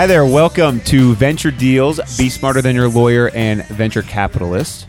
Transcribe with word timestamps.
Hi 0.00 0.06
there. 0.06 0.24
Welcome 0.24 0.80
to 0.84 1.14
Venture 1.16 1.50
Deals 1.50 1.98
Be 2.16 2.30
Smarter 2.30 2.62
Than 2.62 2.74
Your 2.74 2.88
Lawyer 2.88 3.28
and 3.34 3.62
Venture 3.66 4.00
Capitalist. 4.00 4.86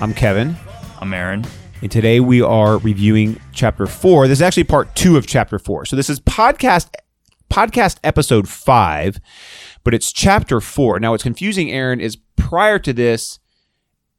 I'm 0.00 0.12
Kevin. 0.12 0.54
I'm 1.00 1.14
Aaron. 1.14 1.46
And 1.80 1.90
today 1.90 2.20
we 2.20 2.42
are 2.42 2.76
reviewing 2.76 3.40
chapter 3.54 3.86
four. 3.86 4.28
This 4.28 4.40
is 4.40 4.42
actually 4.42 4.64
part 4.64 4.94
two 4.94 5.16
of 5.16 5.26
chapter 5.26 5.58
four. 5.58 5.86
So 5.86 5.96
this 5.96 6.10
is 6.10 6.20
podcast 6.20 6.90
podcast 7.48 7.96
episode 8.04 8.46
five, 8.46 9.18
but 9.82 9.94
it's 9.94 10.12
chapter 10.12 10.60
four. 10.60 11.00
Now 11.00 11.12
what's 11.12 11.22
confusing, 11.22 11.70
Aaron, 11.70 11.98
is 11.98 12.18
prior 12.36 12.78
to 12.80 12.92
this, 12.92 13.38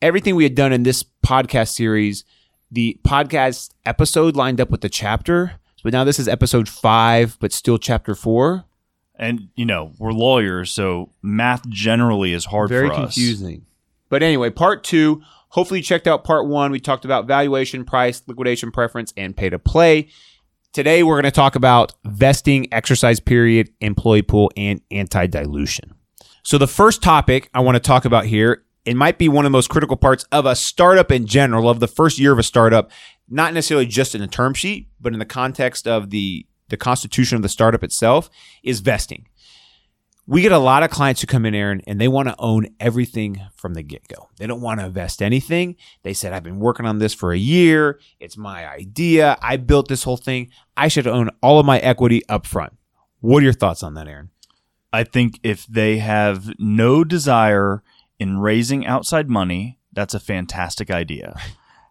everything 0.02 0.36
we 0.36 0.46
had 0.46 0.56
done 0.56 0.74
in 0.74 0.82
this 0.82 1.06
podcast 1.24 1.76
series, 1.76 2.26
the 2.72 3.00
podcast 3.06 3.76
episode 3.86 4.36
lined 4.36 4.60
up 4.60 4.72
with 4.72 4.82
the 4.82 4.90
chapter. 4.90 5.60
But 5.84 5.94
now 5.94 6.04
this 6.04 6.18
is 6.18 6.28
episode 6.28 6.68
five, 6.68 7.38
but 7.40 7.52
still 7.52 7.78
chapter 7.78 8.16
four. 8.16 8.66
And 9.18 9.50
you 9.56 9.66
know, 9.66 9.94
we're 9.98 10.12
lawyers, 10.12 10.72
so 10.72 11.12
math 11.22 11.68
generally 11.70 12.34
is 12.34 12.46
hard 12.46 12.70
Very 12.70 12.88
for 12.88 12.94
us. 12.94 13.00
confusing. 13.00 13.66
But 14.10 14.24
anyway, 14.24 14.50
part 14.50 14.84
two. 14.84 15.22
Hopefully, 15.50 15.80
you 15.80 15.84
checked 15.84 16.08
out 16.08 16.26
part 16.26 16.48
one. 16.48 16.72
We 16.72 16.82
talked 16.82 17.06
about 17.06 17.28
valuation, 17.28 17.86
price, 17.86 18.22
liquidation 18.28 18.72
preference, 18.72 19.14
and 19.16 19.36
pay 19.38 19.50
to 19.50 19.58
play. 19.58 20.10
Today, 20.74 21.04
we're 21.04 21.16
going 21.16 21.24
to 21.24 21.32
talk 21.32 21.56
about 21.56 21.94
vesting, 22.04 22.68
exercise 22.74 23.22
period, 23.22 23.72
employee 23.80 24.22
pool, 24.22 24.52
and 24.58 24.82
anti 24.92 25.28
dilution. 25.28 25.94
So, 26.44 26.58
the 26.58 26.68
first 26.68 27.02
topic 27.02 27.50
I 27.54 27.62
want 27.62 27.76
to 27.76 27.80
talk 27.80 28.04
about 28.04 28.26
here, 28.26 28.66
it 28.84 28.96
might 28.96 29.18
be 29.18 29.30
one 29.30 29.46
of 29.46 29.52
the 29.52 29.58
most 29.58 29.70
critical 29.70 29.96
parts 29.96 30.26
of 30.34 30.46
a 30.46 30.56
startup 30.56 31.12
in 31.12 31.26
general, 31.26 31.70
of 31.70 31.80
the 31.80 31.88
first 31.88 32.20
year 32.20 32.34
of 32.34 32.40
a 32.40 32.44
startup, 32.44 32.92
not 33.30 33.54
necessarily 33.54 33.86
just 33.86 34.14
in 34.14 34.22
the 34.22 34.28
term 34.28 34.54
sheet, 34.54 34.90
but 35.00 35.14
in 35.14 35.20
the 35.20 35.26
context 35.26 35.88
of 35.88 36.10
the, 36.10 36.46
the 36.70 36.78
constitution 36.78 37.36
of 37.36 37.42
the 37.42 37.50
startup 37.50 37.84
itself, 37.84 38.30
is 38.64 38.80
vesting 38.80 39.28
we 40.28 40.42
get 40.42 40.52
a 40.52 40.58
lot 40.58 40.84
of 40.84 40.90
clients 40.90 41.22
who 41.22 41.28
come 41.28 41.46
in, 41.46 41.54
Aaron, 41.54 41.82
and 41.86 42.02
they 42.02 42.08
want 42.08 42.28
to 42.28 42.36
own 42.40 42.68
everything 42.80 43.42
from 43.56 43.76
the 43.76 43.84
get 43.84 44.08
go. 44.08 44.30
They 44.38 44.48
don't 44.48 44.62
want 44.62 44.80
to 44.80 44.88
invest 44.88 45.22
anything. 45.22 45.76
They 46.04 46.14
said, 46.14 46.34
I've 46.34 46.44
been 46.44 46.60
working 46.60 46.86
on 46.86 46.98
this 46.98 47.14
for 47.14 47.32
a 47.32 47.38
year. 47.38 48.00
It's 48.20 48.38
my 48.38 48.68
idea. 48.68 49.38
I 49.42 49.58
built 49.58 49.88
this 49.88 50.04
whole 50.04 50.18
thing. 50.18 50.50
I 50.76 50.88
should 50.88 51.06
own 51.06 51.30
all 51.44 51.60
of 51.60 51.66
my 51.66 51.78
equity 51.80 52.24
up 52.28 52.48
front. 52.48 52.74
What 53.20 53.42
are 53.42 53.44
your 53.44 53.54
thoughts 53.54 53.84
on 53.84 53.94
that, 53.96 54.08
Aaron? 54.08 54.32
I 54.92 55.04
think 55.04 55.40
if 55.44 55.68
they 55.68 55.98
have 55.98 56.54
no 56.58 57.04
desire 57.04 57.84
in 58.18 58.40
raising 58.40 58.86
outside 58.86 59.30
money, 59.30 59.78
that's 59.94 60.14
a 60.14 60.20
fantastic 60.20 60.90
idea. 60.90 61.40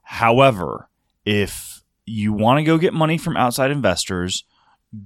However, 0.03 0.89
if 1.25 1.85
you 2.05 2.33
want 2.33 2.59
to 2.59 2.65
go 2.65 2.79
get 2.79 2.95
money 2.95 3.17
from 3.17 3.37
outside 3.37 3.71
investors, 3.71 4.45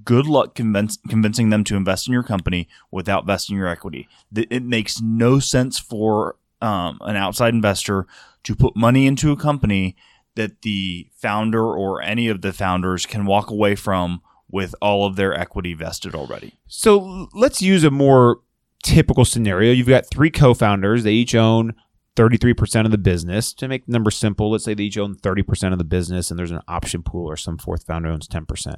good 0.04 0.26
luck 0.26 0.54
convince, 0.54 0.98
convincing 1.08 1.50
them 1.50 1.64
to 1.64 1.76
invest 1.76 2.06
in 2.06 2.12
your 2.12 2.22
company 2.22 2.68
without 2.90 3.26
vesting 3.26 3.56
your 3.56 3.68
equity. 3.68 4.08
It 4.34 4.62
makes 4.62 5.00
no 5.00 5.38
sense 5.38 5.78
for 5.78 6.36
um, 6.60 6.98
an 7.02 7.16
outside 7.16 7.54
investor 7.54 8.06
to 8.44 8.56
put 8.56 8.76
money 8.76 9.06
into 9.06 9.32
a 9.32 9.36
company 9.36 9.96
that 10.34 10.62
the 10.62 11.08
founder 11.14 11.64
or 11.64 12.00
any 12.02 12.28
of 12.28 12.42
the 12.42 12.52
founders 12.52 13.06
can 13.06 13.26
walk 13.26 13.50
away 13.50 13.74
from 13.74 14.22
with 14.50 14.74
all 14.80 15.04
of 15.06 15.16
their 15.16 15.34
equity 15.34 15.74
vested 15.74 16.14
already. 16.14 16.54
So 16.66 17.28
let's 17.34 17.60
use 17.60 17.84
a 17.84 17.90
more 17.90 18.40
typical 18.82 19.24
scenario. 19.24 19.72
You've 19.72 19.88
got 19.88 20.06
three 20.06 20.30
co 20.30 20.54
founders, 20.54 21.04
they 21.04 21.12
each 21.12 21.34
own 21.34 21.74
33% 22.18 22.84
of 22.84 22.90
the 22.90 22.98
business. 22.98 23.54
To 23.54 23.68
make 23.68 23.86
the 23.86 23.92
number 23.92 24.10
simple, 24.10 24.50
let's 24.50 24.64
say 24.64 24.74
they 24.74 24.84
each 24.84 24.98
own 24.98 25.14
30% 25.14 25.72
of 25.72 25.78
the 25.78 25.84
business 25.84 26.30
and 26.30 26.38
there's 26.38 26.50
an 26.50 26.62
option 26.66 27.02
pool 27.02 27.26
or 27.30 27.36
some 27.36 27.58
fourth 27.58 27.86
founder 27.86 28.10
owns 28.10 28.26
10%. 28.26 28.74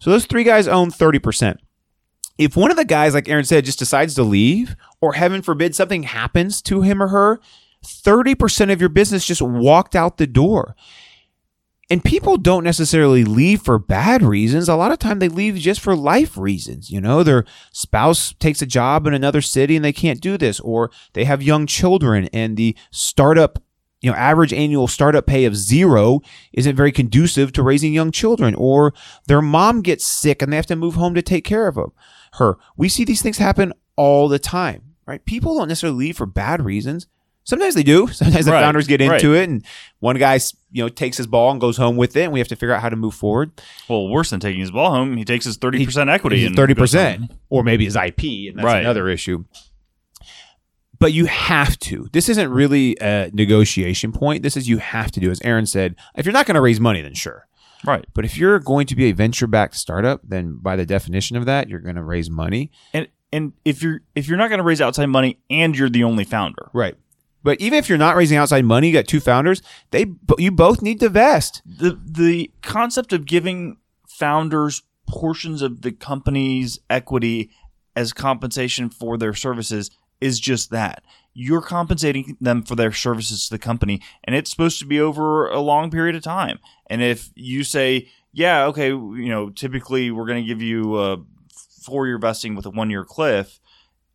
So 0.00 0.10
those 0.10 0.26
three 0.26 0.44
guys 0.44 0.68
own 0.68 0.90
30%. 0.90 1.56
If 2.36 2.56
one 2.56 2.70
of 2.70 2.76
the 2.76 2.84
guys, 2.84 3.14
like 3.14 3.28
Aaron 3.28 3.44
said, 3.44 3.64
just 3.64 3.78
decides 3.78 4.14
to 4.16 4.22
leave, 4.22 4.76
or 5.00 5.14
heaven 5.14 5.40
forbid 5.40 5.74
something 5.74 6.02
happens 6.02 6.60
to 6.62 6.82
him 6.82 7.02
or 7.02 7.08
her, 7.08 7.40
30% 7.84 8.72
of 8.72 8.80
your 8.80 8.88
business 8.88 9.24
just 9.24 9.42
walked 9.42 9.94
out 9.94 10.16
the 10.16 10.26
door. 10.26 10.74
And 11.90 12.02
people 12.02 12.38
don't 12.38 12.64
necessarily 12.64 13.24
leave 13.24 13.60
for 13.60 13.78
bad 13.78 14.22
reasons. 14.22 14.70
A 14.70 14.74
lot 14.74 14.90
of 14.90 14.98
time 14.98 15.18
they 15.18 15.28
leave 15.28 15.56
just 15.56 15.80
for 15.80 15.94
life 15.94 16.36
reasons. 16.38 16.90
You 16.90 17.00
know, 17.00 17.22
their 17.22 17.44
spouse 17.72 18.32
takes 18.38 18.62
a 18.62 18.66
job 18.66 19.06
in 19.06 19.12
another 19.12 19.42
city 19.42 19.76
and 19.76 19.84
they 19.84 19.92
can't 19.92 20.20
do 20.20 20.38
this, 20.38 20.60
or 20.60 20.90
they 21.12 21.24
have 21.24 21.42
young 21.42 21.66
children 21.66 22.28
and 22.32 22.56
the 22.56 22.74
startup, 22.90 23.62
you 24.00 24.10
know, 24.10 24.16
average 24.16 24.54
annual 24.54 24.88
startup 24.88 25.26
pay 25.26 25.44
of 25.44 25.56
zero 25.56 26.20
isn't 26.54 26.74
very 26.74 26.90
conducive 26.90 27.52
to 27.52 27.62
raising 27.62 27.92
young 27.92 28.10
children, 28.10 28.54
or 28.54 28.94
their 29.26 29.42
mom 29.42 29.82
gets 29.82 30.06
sick 30.06 30.40
and 30.40 30.50
they 30.50 30.56
have 30.56 30.66
to 30.66 30.76
move 30.76 30.94
home 30.94 31.14
to 31.14 31.22
take 31.22 31.44
care 31.44 31.68
of 31.68 31.78
her. 32.34 32.56
We 32.78 32.88
see 32.88 33.04
these 33.04 33.20
things 33.20 33.38
happen 33.38 33.74
all 33.96 34.28
the 34.28 34.38
time, 34.38 34.94
right? 35.06 35.24
People 35.24 35.56
don't 35.56 35.68
necessarily 35.68 35.98
leave 35.98 36.16
for 36.16 36.26
bad 36.26 36.64
reasons. 36.64 37.06
Sometimes 37.44 37.74
they 37.74 37.82
do. 37.82 38.06
Sometimes 38.12 38.46
the 38.46 38.52
Right, 38.52 38.62
founders 38.62 38.86
get 38.86 39.00
into 39.00 39.12
right. 39.30 39.40
it, 39.42 39.48
and 39.48 39.64
one 40.00 40.16
guy, 40.16 40.40
you 40.72 40.82
know, 40.82 40.88
takes 40.88 41.16
his 41.16 41.26
ball 41.26 41.50
and 41.50 41.60
goes 41.60 41.76
home 41.76 41.96
with 41.96 42.16
it, 42.16 42.22
and 42.24 42.32
we 42.32 42.38
have 42.40 42.48
to 42.48 42.56
figure 42.56 42.74
out 42.74 42.80
how 42.82 42.88
to 42.88 42.96
move 42.96 43.14
forward. 43.14 43.52
Well, 43.88 44.08
worse 44.08 44.30
than 44.30 44.40
taking 44.40 44.60
his 44.60 44.70
ball 44.70 44.90
home, 44.90 45.16
he 45.16 45.24
takes 45.24 45.44
his 45.44 45.58
30% 45.58 46.10
equity 46.12 46.44
and 46.46 46.56
thirty 46.56 46.74
percent, 46.74 47.30
or 47.50 47.62
maybe 47.62 47.84
his 47.84 47.96
IP, 47.96 48.48
and 48.48 48.56
that's 48.58 48.64
Right. 48.64 48.80
another 48.80 49.08
issue. 49.08 49.44
But 50.98 51.12
you 51.12 51.26
have 51.26 51.78
to. 51.80 52.08
This 52.12 52.28
isn't 52.28 52.50
really 52.50 52.96
a 53.00 53.30
negotiation 53.32 54.12
point. 54.12 54.42
This 54.42 54.56
is 54.56 54.68
you 54.68 54.78
have 54.78 55.10
to 55.12 55.20
do. 55.20 55.30
As 55.30 55.40
Aaron 55.42 55.66
said, 55.66 55.96
if 56.14 56.24
you're 56.24 56.32
not 56.32 56.46
going 56.46 56.54
to 56.54 56.60
raise 56.60 56.80
money, 56.80 57.02
then 57.02 57.14
sure. 57.14 57.46
Right. 57.84 58.06
But 58.14 58.24
if 58.24 58.38
you're 58.38 58.58
going 58.60 58.86
to 58.86 58.94
be 58.96 59.06
a 59.06 59.12
venture-backed 59.12 59.74
startup, 59.74 60.20
then 60.24 60.58
by 60.62 60.76
the 60.76 60.86
definition 60.86 61.36
of 61.36 61.44
that, 61.46 61.68
you're 61.68 61.80
going 61.80 61.96
to 61.96 62.02
raise 62.04 62.30
money. 62.30 62.70
And 62.94 63.08
and 63.32 63.52
if 63.64 63.82
you're 63.82 64.00
if 64.14 64.28
you're 64.28 64.38
not 64.38 64.48
going 64.48 64.58
to 64.58 64.64
raise 64.64 64.80
outside 64.80 65.06
money 65.06 65.38
and 65.50 65.76
you're 65.76 65.90
the 65.90 66.04
only 66.04 66.24
founder, 66.24 66.70
Right. 66.72 66.94
But 67.44 67.60
even 67.60 67.78
if 67.78 67.88
you're 67.88 67.98
not 67.98 68.16
raising 68.16 68.38
outside 68.38 68.64
money, 68.64 68.88
you 68.88 68.92
got 68.92 69.06
two 69.06 69.20
founders. 69.20 69.62
They 69.92 70.06
you 70.38 70.50
both 70.50 70.82
need 70.82 70.98
to 71.00 71.08
vest. 71.08 71.62
the 71.64 72.00
the 72.04 72.50
concept 72.62 73.12
of 73.12 73.26
giving 73.26 73.76
founders 74.08 74.82
portions 75.06 75.62
of 75.62 75.82
the 75.82 75.92
company's 75.92 76.80
equity 76.88 77.50
as 77.94 78.12
compensation 78.12 78.88
for 78.90 79.16
their 79.16 79.34
services 79.34 79.90
is 80.20 80.40
just 80.40 80.70
that. 80.70 81.04
You're 81.34 81.62
compensating 81.62 82.36
them 82.40 82.62
for 82.62 82.74
their 82.76 82.92
services 82.92 83.46
to 83.46 83.54
the 83.54 83.58
company, 83.58 84.00
and 84.24 84.34
it's 84.34 84.50
supposed 84.50 84.78
to 84.78 84.86
be 84.86 84.98
over 85.00 85.48
a 85.48 85.60
long 85.60 85.90
period 85.90 86.16
of 86.16 86.22
time. 86.22 86.58
And 86.86 87.02
if 87.02 87.30
you 87.34 87.62
say, 87.64 88.08
yeah, 88.32 88.64
okay, 88.66 88.88
you 88.88 89.28
know, 89.28 89.50
typically 89.50 90.10
we're 90.10 90.26
going 90.26 90.42
to 90.42 90.48
give 90.48 90.62
you 90.62 90.98
a 90.98 91.18
four 91.82 92.06
year 92.06 92.18
vesting 92.18 92.54
with 92.54 92.64
a 92.64 92.70
one 92.70 92.88
year 92.88 93.04
cliff, 93.04 93.60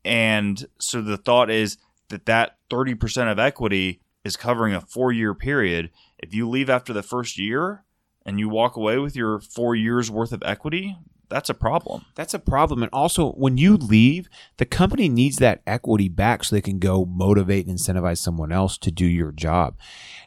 and 0.03 0.65
so 0.79 1.01
the 1.01 1.17
thought 1.17 1.51
is 1.51 1.77
that 2.09 2.25
that 2.25 2.57
30% 2.69 3.31
of 3.31 3.39
equity 3.39 4.01
is 4.23 4.35
covering 4.35 4.73
a 4.73 4.81
four 4.81 5.11
year 5.11 5.33
period. 5.33 5.89
If 6.17 6.33
you 6.33 6.49
leave 6.49 6.69
after 6.69 6.93
the 6.93 7.03
first 7.03 7.37
year 7.37 7.83
and 8.25 8.39
you 8.39 8.49
walk 8.49 8.75
away 8.75 8.97
with 8.97 9.15
your 9.15 9.39
four 9.39 9.75
years 9.75 10.11
worth 10.11 10.31
of 10.31 10.43
equity, 10.45 10.97
that's 11.29 11.49
a 11.49 11.53
problem. 11.53 12.05
That's 12.15 12.33
a 12.33 12.39
problem. 12.39 12.81
And 12.81 12.89
also, 12.91 13.31
when 13.33 13.57
you 13.57 13.77
leave, 13.77 14.27
the 14.57 14.65
company 14.65 15.07
needs 15.07 15.37
that 15.37 15.61
equity 15.65 16.09
back 16.09 16.43
so 16.43 16.55
they 16.55 16.61
can 16.61 16.79
go 16.79 17.05
motivate 17.05 17.67
and 17.67 17.77
incentivize 17.77 18.17
someone 18.17 18.51
else 18.51 18.77
to 18.79 18.91
do 18.91 19.05
your 19.05 19.31
job. 19.31 19.77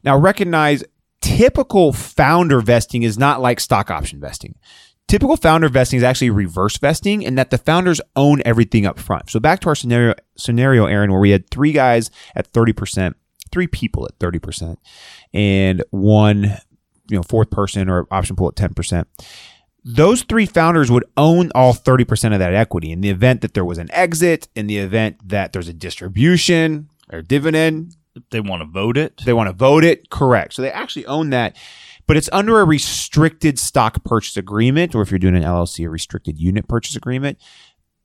Now, 0.04 0.16
recognize 0.16 0.84
typical 1.20 1.92
founder 1.92 2.60
vesting 2.60 3.02
is 3.02 3.18
not 3.18 3.40
like 3.40 3.58
stock 3.58 3.90
option 3.90 4.20
vesting. 4.20 4.54
Typical 5.08 5.36
founder 5.36 5.68
vesting 5.68 5.98
is 5.98 6.02
actually 6.02 6.30
reverse 6.30 6.78
vesting 6.78 7.22
in 7.22 7.34
that 7.34 7.50
the 7.50 7.58
founders 7.58 8.00
own 8.16 8.40
everything 8.44 8.86
up 8.86 8.98
front. 8.98 9.28
So 9.28 9.40
back 9.40 9.60
to 9.60 9.68
our 9.68 9.74
scenario, 9.74 10.14
scenario, 10.36 10.86
Aaron, 10.86 11.10
where 11.10 11.20
we 11.20 11.30
had 11.30 11.50
three 11.50 11.72
guys 11.72 12.10
at 12.34 12.50
30%, 12.50 13.14
three 13.50 13.66
people 13.66 14.06
at 14.06 14.18
30%, 14.18 14.76
and 15.34 15.84
one, 15.90 16.44
you 17.10 17.18
know, 17.18 17.22
fourth 17.22 17.50
person 17.50 17.90
or 17.90 18.06
option 18.10 18.36
pool 18.36 18.48
at 18.48 18.54
10% 18.54 19.04
those 19.84 20.22
three 20.22 20.46
founders 20.46 20.90
would 20.90 21.04
own 21.16 21.50
all 21.54 21.74
30% 21.74 22.32
of 22.32 22.38
that 22.38 22.54
equity 22.54 22.92
in 22.92 23.00
the 23.00 23.10
event 23.10 23.40
that 23.40 23.54
there 23.54 23.64
was 23.64 23.78
an 23.78 23.90
exit, 23.92 24.48
in 24.54 24.66
the 24.66 24.78
event 24.78 25.16
that 25.28 25.52
there's 25.52 25.68
a 25.68 25.72
distribution 25.72 26.88
or 27.12 27.22
dividend, 27.22 27.96
they 28.30 28.40
want 28.40 28.60
to 28.60 28.66
vote 28.66 28.96
it, 28.96 29.20
they 29.24 29.32
want 29.32 29.48
to 29.48 29.52
vote 29.52 29.84
it. 29.84 30.10
Correct. 30.10 30.54
So 30.54 30.62
they 30.62 30.70
actually 30.70 31.06
own 31.06 31.30
that, 31.30 31.56
but 32.12 32.18
it's 32.18 32.28
under 32.30 32.60
a 32.60 32.64
restricted 32.66 33.58
stock 33.58 34.04
purchase 34.04 34.36
agreement, 34.36 34.94
or 34.94 35.00
if 35.00 35.10
you're 35.10 35.18
doing 35.18 35.34
an 35.34 35.44
LLC, 35.44 35.86
a 35.86 35.88
restricted 35.88 36.38
unit 36.38 36.68
purchase 36.68 36.94
agreement. 36.94 37.38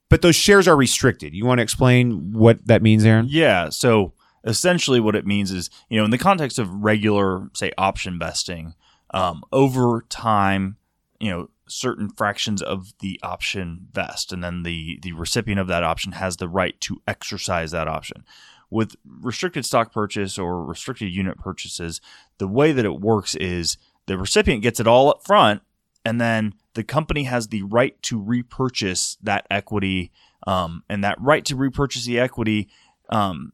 But 0.10 0.22
those 0.22 0.34
shares 0.34 0.66
are 0.66 0.78
restricted. 0.78 1.34
You 1.34 1.46
want 1.46 1.58
to 1.58 1.64
explain 1.64 2.32
what 2.32 2.66
that 2.68 2.82
means, 2.82 3.04
Aaron? 3.04 3.26
Yeah. 3.30 3.68
So 3.68 4.14
essentially, 4.46 5.02
what 5.02 5.18
it 5.18 5.26
means 5.26 5.52
is, 5.52 5.70
you 5.90 5.98
know, 6.00 6.06
in 6.06 6.12
the 6.12 6.18
context 6.18 6.58
of 6.58 6.74
regular, 6.74 7.50
say, 7.54 7.74
option 7.78 8.18
vesting, 8.18 8.76
um, 9.14 9.44
over 9.52 10.06
time, 10.08 10.78
you 11.20 11.30
know, 11.30 11.50
certain 11.68 12.08
fractions 12.08 12.62
of 12.62 12.94
the 13.02 13.20
option 13.24 13.88
vest, 13.92 14.32
and 14.32 14.42
then 14.42 14.64
the 14.64 15.00
the 15.02 15.12
recipient 15.12 15.60
of 15.60 15.68
that 15.68 15.84
option 15.84 16.14
has 16.14 16.38
the 16.38 16.48
right 16.48 16.80
to 16.80 17.02
exercise 17.10 17.72
that 17.72 17.90
option. 17.90 18.24
With 18.70 18.96
restricted 19.06 19.66
stock 19.66 19.92
purchase 19.92 20.38
or 20.38 20.64
restricted 20.64 21.14
unit 21.14 21.38
purchases, 21.38 22.00
the 22.38 22.48
way 22.48 22.72
that 22.72 22.86
it 22.86 23.02
works 23.02 23.36
is 23.36 23.78
the 24.08 24.18
recipient 24.18 24.64
gets 24.64 24.80
it 24.80 24.88
all 24.88 25.10
up 25.10 25.24
front, 25.24 25.62
and 26.04 26.20
then 26.20 26.54
the 26.74 26.84
company 26.84 27.24
has 27.24 27.48
the 27.48 27.64
right 27.64 28.02
to 28.04 28.22
repurchase 28.22 29.18
that 29.22 29.46
equity 29.52 30.12
Um, 30.46 30.84
and 30.88 31.04
that 31.04 31.18
right 31.20 31.44
to 31.46 31.56
repurchase 31.58 32.06
the 32.06 32.20
equity 32.20 32.70
um, 33.10 33.52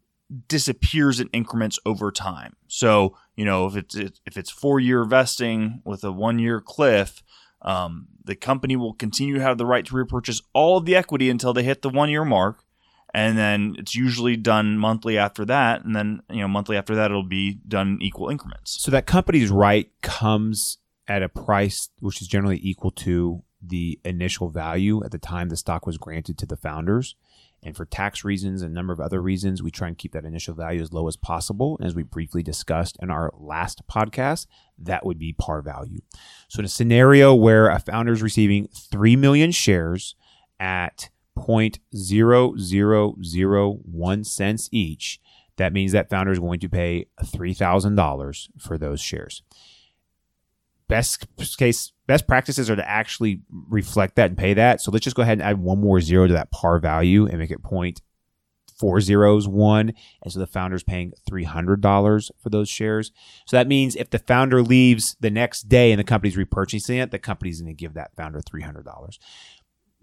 disappears 0.48 1.20
in 1.20 1.28
increments 1.32 1.80
over 1.86 2.12
time. 2.12 2.56
So, 2.68 3.18
you 3.36 3.46
know, 3.46 3.66
if 3.66 3.76
it's 3.76 3.96
if 3.96 4.38
it's 4.38 4.52
four 4.52 4.80
year 4.80 5.04
vesting 5.06 5.82
with 5.86 6.04
a 6.04 6.12
one 6.12 6.40
year 6.40 6.62
cliff, 6.62 7.24
um, 7.62 8.08
the 8.24 8.36
company 8.36 8.76
will 8.76 8.94
continue 8.94 9.36
to 9.36 9.42
have 9.42 9.58
the 9.58 9.66
right 9.66 9.86
to 9.86 9.96
repurchase 9.96 10.42
all 10.54 10.78
of 10.78 10.86
the 10.86 10.96
equity 10.96 11.30
until 11.30 11.54
they 11.54 11.64
hit 11.64 11.82
the 11.82 11.90
one 11.90 12.10
year 12.12 12.26
mark. 12.26 12.63
And 13.14 13.38
then 13.38 13.76
it's 13.78 13.96
usually 13.96 14.36
done 14.36 14.78
monthly 14.78 15.18
after 15.18 15.46
that. 15.46 15.86
And 15.86 15.96
then, 15.96 16.22
you 16.30 16.42
know, 16.42 16.48
monthly 16.48 16.78
after 16.78 16.96
that, 16.96 17.12
it'll 17.12 17.24
be 17.24 17.60
done 17.68 17.90
in 17.90 18.02
equal 18.02 18.30
increments. 18.30 18.82
So 18.82 18.90
that 18.92 19.06
company's 19.06 19.52
right 19.52 19.90
comes 20.02 20.80
at 21.08 21.22
a 21.22 21.30
price 21.30 21.90
which 22.00 22.22
is 22.22 22.28
generally 22.28 22.60
equal 22.64 22.92
to 22.92 23.44
the 23.62 24.00
initial 24.04 24.50
value 24.50 25.04
at 25.04 25.12
the 25.12 25.18
time 25.18 25.50
the 25.50 25.58
stock 25.58 25.86
was 25.86 25.98
granted 25.98 26.38
to 26.40 26.46
the 26.46 26.58
founders. 26.58 27.16
And 27.66 27.78
for 27.78 27.86
tax 27.86 28.26
reasons 28.26 28.62
and 28.62 28.72
a 28.72 28.74
number 28.74 28.92
of 28.92 29.00
other 29.00 29.22
reasons, 29.22 29.64
we 29.64 29.72
try 29.72 29.88
and 29.88 29.98
keep 29.98 30.12
that 30.12 30.26
initial 30.26 30.54
value 30.54 30.82
as 30.82 30.92
low 30.92 31.08
as 31.08 31.16
possible. 31.16 31.78
And 31.78 31.88
as 31.88 31.96
we 31.96 32.04
briefly 32.04 32.44
discussed 32.44 32.98
in 33.02 33.10
our 33.10 33.32
last 33.38 33.88
podcast, 33.88 34.48
that 34.80 35.06
would 35.06 35.18
be 35.18 35.32
par 35.34 35.62
value. 35.62 36.02
So 36.50 36.60
in 36.60 36.66
a 36.66 36.70
scenario 36.70 37.34
where 37.34 37.70
a 37.70 37.80
founder 37.80 38.12
is 38.12 38.22
receiving 38.22 38.68
3 38.68 39.16
million 39.16 39.52
shares 39.52 40.16
at 40.60 41.10
0.0001 41.38 44.26
cents 44.26 44.70
each, 44.72 45.20
that 45.58 45.74
means 45.74 45.92
that 45.92 46.10
founder 46.10 46.32
is 46.32 46.40
going 46.40 46.60
to 46.60 46.70
pay 46.70 47.06
$3,000 47.22 48.48
for 48.60 48.78
those 48.78 49.02
shares. 49.02 49.44
Best 50.88 51.28
case, 51.58 51.92
best 52.08 52.28
practices 52.28 52.70
are 52.70 52.76
to 52.76 52.90
actually 52.90 53.42
reflect 53.70 54.16
that 54.16 54.30
and 54.30 54.38
pay 54.38 54.54
that. 54.54 54.82
So 54.82 54.92
let's 54.92 55.04
just 55.04 55.16
go 55.16 55.22
ahead 55.22 55.40
and 55.40 55.48
add 55.48 55.60
one 55.60 55.80
more 55.80 56.02
zero 56.02 56.28
to 56.28 56.34
that 56.34 56.52
par 56.52 56.80
value 56.80 57.26
and 57.26 57.40
make 57.40 57.52
it 57.52 57.64
point 57.64 58.02
four 58.78 59.00
zeros 59.00 59.48
one. 59.48 59.94
And 60.22 60.34
so 60.34 60.40
the 60.40 60.48
founder's 60.48 60.84
paying 60.84 61.14
$300 61.30 62.32
for 62.42 62.50
those 62.50 62.70
shares. 62.70 63.12
So 63.46 63.58
that 63.58 63.68
means 63.68 63.96
if 63.96 64.10
the 64.10 64.20
founder 64.20 64.62
leaves 64.62 65.16
the 65.20 65.32
next 65.32 65.70
day 65.70 65.92
and 65.92 66.00
the 66.00 66.04
company's 66.04 66.36
repurchasing 66.36 67.02
it, 67.02 67.12
the 67.12 67.20
company's 67.20 67.62
going 67.62 67.76
to 67.76 67.80
give 67.80 67.94
that 67.94 68.16
founder 68.16 68.42
$300 68.42 69.18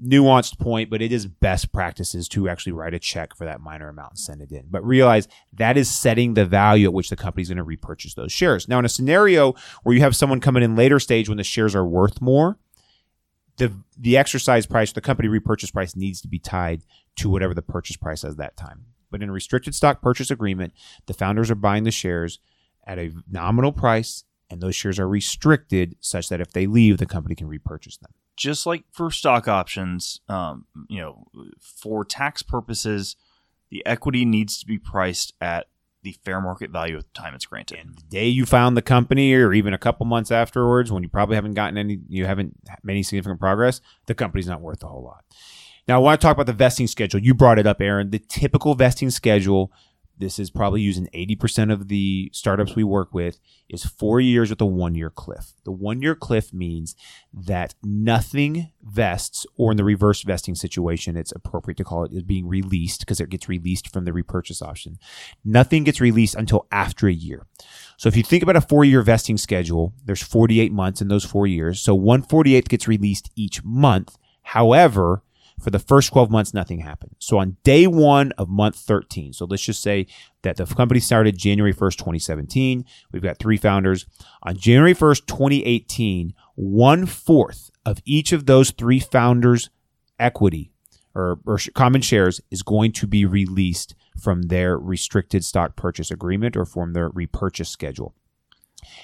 nuanced 0.02 0.58
point, 0.58 0.90
but 0.90 1.02
it 1.02 1.12
is 1.12 1.26
best 1.26 1.72
practices 1.72 2.28
to 2.28 2.48
actually 2.48 2.72
write 2.72 2.94
a 2.94 2.98
check 2.98 3.36
for 3.36 3.44
that 3.44 3.60
minor 3.60 3.88
amount 3.88 4.12
and 4.12 4.18
send 4.18 4.40
it 4.40 4.52
in. 4.52 4.66
But 4.70 4.84
realize 4.84 5.28
that 5.52 5.76
is 5.76 5.90
setting 5.90 6.34
the 6.34 6.46
value 6.46 6.86
at 6.86 6.92
which 6.92 7.10
the 7.10 7.16
company 7.16 7.42
is 7.42 7.48
going 7.48 7.58
to 7.58 7.64
repurchase 7.64 8.14
those 8.14 8.32
shares. 8.32 8.68
Now, 8.68 8.78
in 8.78 8.84
a 8.84 8.88
scenario 8.88 9.54
where 9.82 9.94
you 9.94 10.00
have 10.00 10.16
someone 10.16 10.40
come 10.40 10.56
in 10.56 10.62
in 10.62 10.76
later 10.76 10.98
stage 10.98 11.28
when 11.28 11.38
the 11.38 11.44
shares 11.44 11.74
are 11.74 11.86
worth 11.86 12.20
more, 12.20 12.58
the 13.56 13.72
the 13.98 14.16
exercise 14.16 14.66
price, 14.66 14.92
the 14.92 15.00
company 15.00 15.28
repurchase 15.28 15.70
price 15.70 15.94
needs 15.94 16.20
to 16.22 16.28
be 16.28 16.38
tied 16.38 16.82
to 17.16 17.28
whatever 17.28 17.54
the 17.54 17.62
purchase 17.62 17.96
price 17.96 18.24
is 18.24 18.36
that 18.36 18.56
time. 18.56 18.86
But 19.10 19.22
in 19.22 19.28
a 19.28 19.32
restricted 19.32 19.74
stock 19.74 20.00
purchase 20.00 20.30
agreement, 20.30 20.72
the 21.06 21.14
founders 21.14 21.50
are 21.50 21.56
buying 21.56 21.84
the 21.84 21.90
shares 21.90 22.38
at 22.86 22.98
a 22.98 23.12
nominal 23.30 23.72
price, 23.72 24.24
and 24.50 24.60
those 24.60 24.74
shares 24.74 24.98
are 24.98 25.08
restricted 25.08 25.96
such 26.00 26.28
that 26.28 26.40
if 26.40 26.52
they 26.52 26.66
leave, 26.66 26.98
the 26.98 27.06
company 27.06 27.34
can 27.34 27.46
repurchase 27.46 27.96
them 27.98 28.12
just 28.40 28.64
like 28.64 28.84
for 28.90 29.10
stock 29.10 29.46
options, 29.46 30.20
um, 30.28 30.64
you 30.88 30.98
know, 30.98 31.26
for 31.60 32.06
tax 32.06 32.42
purposes, 32.42 33.14
the 33.70 33.84
equity 33.84 34.24
needs 34.24 34.58
to 34.58 34.66
be 34.66 34.78
priced 34.78 35.34
at 35.42 35.66
the 36.02 36.16
fair 36.24 36.40
market 36.40 36.70
value 36.70 36.96
at 36.96 37.04
the 37.04 37.20
time 37.20 37.34
it's 37.34 37.44
granted. 37.44 37.78
And 37.78 37.94
the 37.94 38.02
day 38.02 38.26
you 38.26 38.46
found 38.46 38.78
the 38.78 38.82
company, 38.82 39.34
or 39.34 39.52
even 39.52 39.74
a 39.74 39.78
couple 39.78 40.06
months 40.06 40.30
afterwards, 40.30 40.90
when 40.90 41.02
you 41.02 41.10
probably 41.10 41.34
haven't 41.34 41.52
gotten 41.52 41.76
any, 41.76 42.00
you 42.08 42.24
haven't 42.24 42.56
made 42.82 42.94
any 42.94 43.02
significant 43.02 43.38
progress, 43.38 43.82
the 44.06 44.14
company's 44.14 44.46
not 44.46 44.62
worth 44.62 44.82
a 44.82 44.86
whole 44.86 45.04
lot. 45.04 45.22
Now, 45.86 45.96
I 45.96 45.98
want 45.98 46.18
to 46.18 46.26
talk 46.26 46.34
about 46.34 46.46
the 46.46 46.54
vesting 46.54 46.86
schedule. 46.86 47.20
You 47.20 47.34
brought 47.34 47.58
it 47.58 47.66
up, 47.66 47.82
Aaron. 47.82 48.10
The 48.10 48.20
typical 48.20 48.74
vesting 48.74 49.10
schedule 49.10 49.70
this 50.20 50.38
is 50.38 50.50
probably 50.50 50.82
using 50.82 51.08
80% 51.14 51.72
of 51.72 51.88
the 51.88 52.30
startups 52.32 52.76
we 52.76 52.84
work 52.84 53.12
with 53.12 53.40
is 53.68 53.84
four 53.84 54.20
years 54.20 54.50
with 54.50 54.60
a 54.60 54.66
one 54.66 54.94
year 54.94 55.10
cliff. 55.10 55.52
The 55.64 55.72
one 55.72 56.02
year 56.02 56.14
cliff 56.14 56.52
means 56.52 56.94
that 57.32 57.74
nothing 57.82 58.70
vests, 58.82 59.46
or 59.56 59.70
in 59.70 59.76
the 59.76 59.84
reverse 59.84 60.22
vesting 60.22 60.54
situation, 60.54 61.16
it's 61.16 61.32
appropriate 61.32 61.78
to 61.78 61.84
call 61.84 62.04
it 62.04 62.12
is 62.12 62.22
being 62.22 62.46
released 62.46 63.00
because 63.00 63.18
it 63.18 63.30
gets 63.30 63.48
released 63.48 63.92
from 63.92 64.04
the 64.04 64.12
repurchase 64.12 64.62
option. 64.62 64.98
Nothing 65.44 65.84
gets 65.84 66.00
released 66.00 66.34
until 66.34 66.66
after 66.70 67.08
a 67.08 67.12
year. 67.12 67.46
So 67.96 68.08
if 68.08 68.16
you 68.16 68.22
think 68.22 68.42
about 68.42 68.56
a 68.56 68.60
four 68.60 68.84
year 68.84 69.02
vesting 69.02 69.38
schedule, 69.38 69.94
there's 70.04 70.22
48 70.22 70.70
months 70.70 71.00
in 71.00 71.08
those 71.08 71.24
four 71.24 71.46
years. 71.46 71.80
So 71.80 71.98
148th 71.98 72.68
gets 72.68 72.86
released 72.86 73.30
each 73.36 73.64
month. 73.64 74.16
However, 74.42 75.22
for 75.60 75.70
the 75.70 75.78
first 75.78 76.12
12 76.12 76.30
months, 76.30 76.54
nothing 76.54 76.80
happened. 76.80 77.14
So 77.18 77.38
on 77.38 77.56
day 77.62 77.86
one 77.86 78.32
of 78.32 78.48
month 78.48 78.76
13, 78.76 79.32
so 79.32 79.44
let's 79.44 79.62
just 79.62 79.82
say 79.82 80.06
that 80.42 80.56
the 80.56 80.66
company 80.66 81.00
started 81.00 81.36
January 81.36 81.74
1st, 81.74 81.96
2017. 81.96 82.84
We've 83.12 83.22
got 83.22 83.38
three 83.38 83.56
founders. 83.56 84.06
On 84.42 84.56
January 84.56 84.94
1st, 84.94 85.26
2018, 85.26 86.34
one 86.54 87.06
fourth 87.06 87.70
of 87.84 87.98
each 88.04 88.32
of 88.32 88.46
those 88.46 88.70
three 88.70 89.00
founders' 89.00 89.70
equity 90.18 90.72
or, 91.14 91.40
or 91.46 91.58
common 91.74 92.00
shares 92.00 92.40
is 92.50 92.62
going 92.62 92.92
to 92.92 93.06
be 93.06 93.24
released 93.24 93.94
from 94.18 94.42
their 94.42 94.78
restricted 94.78 95.44
stock 95.44 95.76
purchase 95.76 96.10
agreement 96.10 96.56
or 96.56 96.64
from 96.64 96.92
their 96.92 97.08
repurchase 97.10 97.68
schedule. 97.68 98.14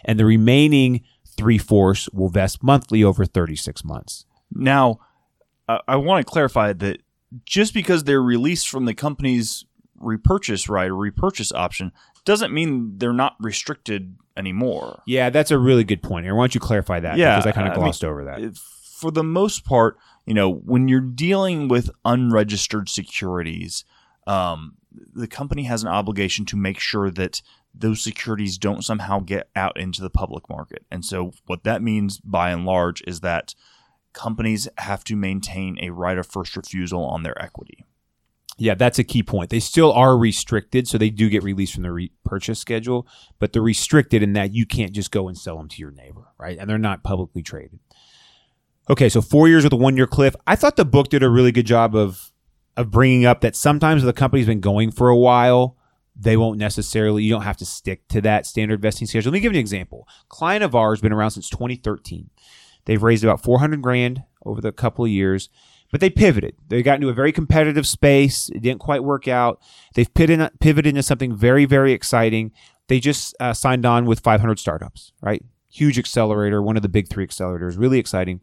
And 0.04 0.18
the 0.18 0.24
remaining 0.24 1.04
three 1.36 1.58
fourths 1.58 2.08
will 2.10 2.28
vest 2.28 2.62
monthly 2.62 3.04
over 3.04 3.24
36 3.24 3.84
months. 3.84 4.24
Now, 4.50 5.00
I, 5.68 5.80
I 5.88 5.96
want 5.96 6.26
to 6.26 6.30
clarify 6.30 6.72
that 6.72 7.02
just 7.44 7.74
because 7.74 8.04
they're 8.04 8.22
released 8.22 8.68
from 8.68 8.84
the 8.84 8.94
company's 8.94 9.64
repurchase 9.98 10.68
right 10.68 10.90
or 10.90 10.96
repurchase 10.96 11.52
option 11.52 11.92
doesn't 12.24 12.52
mean 12.52 12.98
they're 12.98 13.12
not 13.12 13.36
restricted 13.40 14.16
anymore. 14.36 15.02
Yeah, 15.06 15.30
that's 15.30 15.50
a 15.50 15.58
really 15.58 15.84
good 15.84 16.02
point. 16.02 16.26
Here, 16.26 16.34
why 16.34 16.42
don't 16.42 16.54
you 16.54 16.60
clarify 16.60 17.00
that? 17.00 17.16
Yeah, 17.16 17.36
because 17.36 17.46
I 17.46 17.52
kind 17.52 17.68
of 17.68 17.72
I 17.72 17.76
glossed 17.76 18.02
mean, 18.02 18.10
over 18.10 18.24
that. 18.24 18.56
For 18.56 19.10
the 19.10 19.24
most 19.24 19.64
part, 19.64 19.96
you 20.26 20.34
know, 20.34 20.50
when 20.50 20.88
you're 20.88 21.00
dealing 21.00 21.68
with 21.68 21.90
unregistered 22.04 22.88
securities, 22.88 23.84
um, 24.26 24.74
the 25.14 25.28
company 25.28 25.64
has 25.64 25.82
an 25.82 25.88
obligation 25.88 26.44
to 26.46 26.56
make 26.56 26.78
sure 26.78 27.10
that 27.10 27.42
those 27.74 28.02
securities 28.02 28.58
don't 28.58 28.82
somehow 28.82 29.20
get 29.20 29.50
out 29.54 29.78
into 29.78 30.00
the 30.00 30.10
public 30.10 30.48
market. 30.48 30.84
And 30.90 31.04
so, 31.04 31.32
what 31.46 31.64
that 31.64 31.82
means 31.82 32.18
by 32.20 32.50
and 32.50 32.64
large 32.64 33.02
is 33.06 33.20
that 33.20 33.54
companies 34.16 34.66
have 34.78 35.04
to 35.04 35.14
maintain 35.14 35.78
a 35.80 35.90
right 35.90 36.18
of 36.18 36.26
first 36.26 36.56
refusal 36.56 37.04
on 37.04 37.22
their 37.22 37.40
equity. 37.40 37.84
Yeah, 38.58 38.74
that's 38.74 38.98
a 38.98 39.04
key 39.04 39.22
point. 39.22 39.50
They 39.50 39.60
still 39.60 39.92
are 39.92 40.16
restricted, 40.16 40.88
so 40.88 40.96
they 40.96 41.10
do 41.10 41.28
get 41.28 41.42
released 41.42 41.74
from 41.74 41.82
the 41.82 41.92
repurchase 41.92 42.58
schedule, 42.58 43.06
but 43.38 43.52
they're 43.52 43.60
restricted 43.60 44.22
in 44.22 44.32
that 44.32 44.54
you 44.54 44.64
can't 44.64 44.92
just 44.92 45.10
go 45.10 45.28
and 45.28 45.36
sell 45.36 45.58
them 45.58 45.68
to 45.68 45.78
your 45.78 45.90
neighbor, 45.90 46.24
right? 46.38 46.56
And 46.58 46.68
they're 46.68 46.78
not 46.78 47.04
publicly 47.04 47.42
traded. 47.42 47.78
Okay, 48.88 49.10
so 49.10 49.20
four 49.20 49.46
years 49.46 49.64
with 49.64 49.74
a 49.74 49.76
one 49.76 49.96
year 49.96 50.06
cliff. 50.06 50.34
I 50.46 50.56
thought 50.56 50.76
the 50.76 50.86
book 50.86 51.08
did 51.10 51.22
a 51.22 51.28
really 51.28 51.52
good 51.52 51.66
job 51.66 51.94
of 51.94 52.32
of 52.76 52.90
bringing 52.90 53.24
up 53.24 53.40
that 53.40 53.56
sometimes 53.56 54.02
the 54.02 54.12
company's 54.12 54.46
been 54.46 54.60
going 54.60 54.90
for 54.90 55.08
a 55.08 55.16
while. 55.16 55.76
They 56.14 56.36
won't 56.36 56.58
necessarily, 56.58 57.22
you 57.24 57.30
don't 57.30 57.42
have 57.42 57.56
to 57.58 57.66
stick 57.66 58.06
to 58.08 58.20
that 58.22 58.46
standard 58.46 58.80
vesting 58.80 59.06
schedule. 59.06 59.30
Let 59.30 59.34
me 59.36 59.40
give 59.40 59.52
you 59.52 59.58
an 59.58 59.62
example. 59.62 60.06
Client 60.28 60.62
of 60.62 60.74
ours 60.74 60.98
has 60.98 61.02
been 61.02 61.12
around 61.12 61.32
since 61.32 61.48
2013. 61.48 62.30
They've 62.86 63.02
raised 63.02 63.24
about 63.24 63.42
400 63.42 63.82
grand 63.82 64.22
over 64.44 64.60
the 64.60 64.72
couple 64.72 65.04
of 65.04 65.10
years, 65.10 65.50
but 65.92 66.00
they 66.00 66.10
pivoted. 66.10 66.54
They 66.68 66.82
got 66.82 66.94
into 66.94 67.08
a 67.08 67.14
very 67.14 67.32
competitive 67.32 67.86
space. 67.86 68.48
It 68.48 68.62
didn't 68.62 68.80
quite 68.80 69.04
work 69.04 69.28
out. 69.28 69.60
They've 69.94 70.12
pivoted, 70.12 70.86
into 70.86 71.02
something 71.02 71.36
very, 71.36 71.64
very 71.64 71.92
exciting. 71.92 72.52
They 72.88 73.00
just 73.00 73.34
uh, 73.40 73.52
signed 73.52 73.84
on 73.84 74.06
with 74.06 74.20
500 74.20 74.58
startups, 74.58 75.12
right? 75.20 75.44
Huge 75.68 75.98
accelerator, 75.98 76.62
one 76.62 76.76
of 76.76 76.82
the 76.82 76.88
big 76.88 77.08
three 77.08 77.26
accelerators, 77.26 77.78
really 77.78 77.98
exciting. 77.98 78.40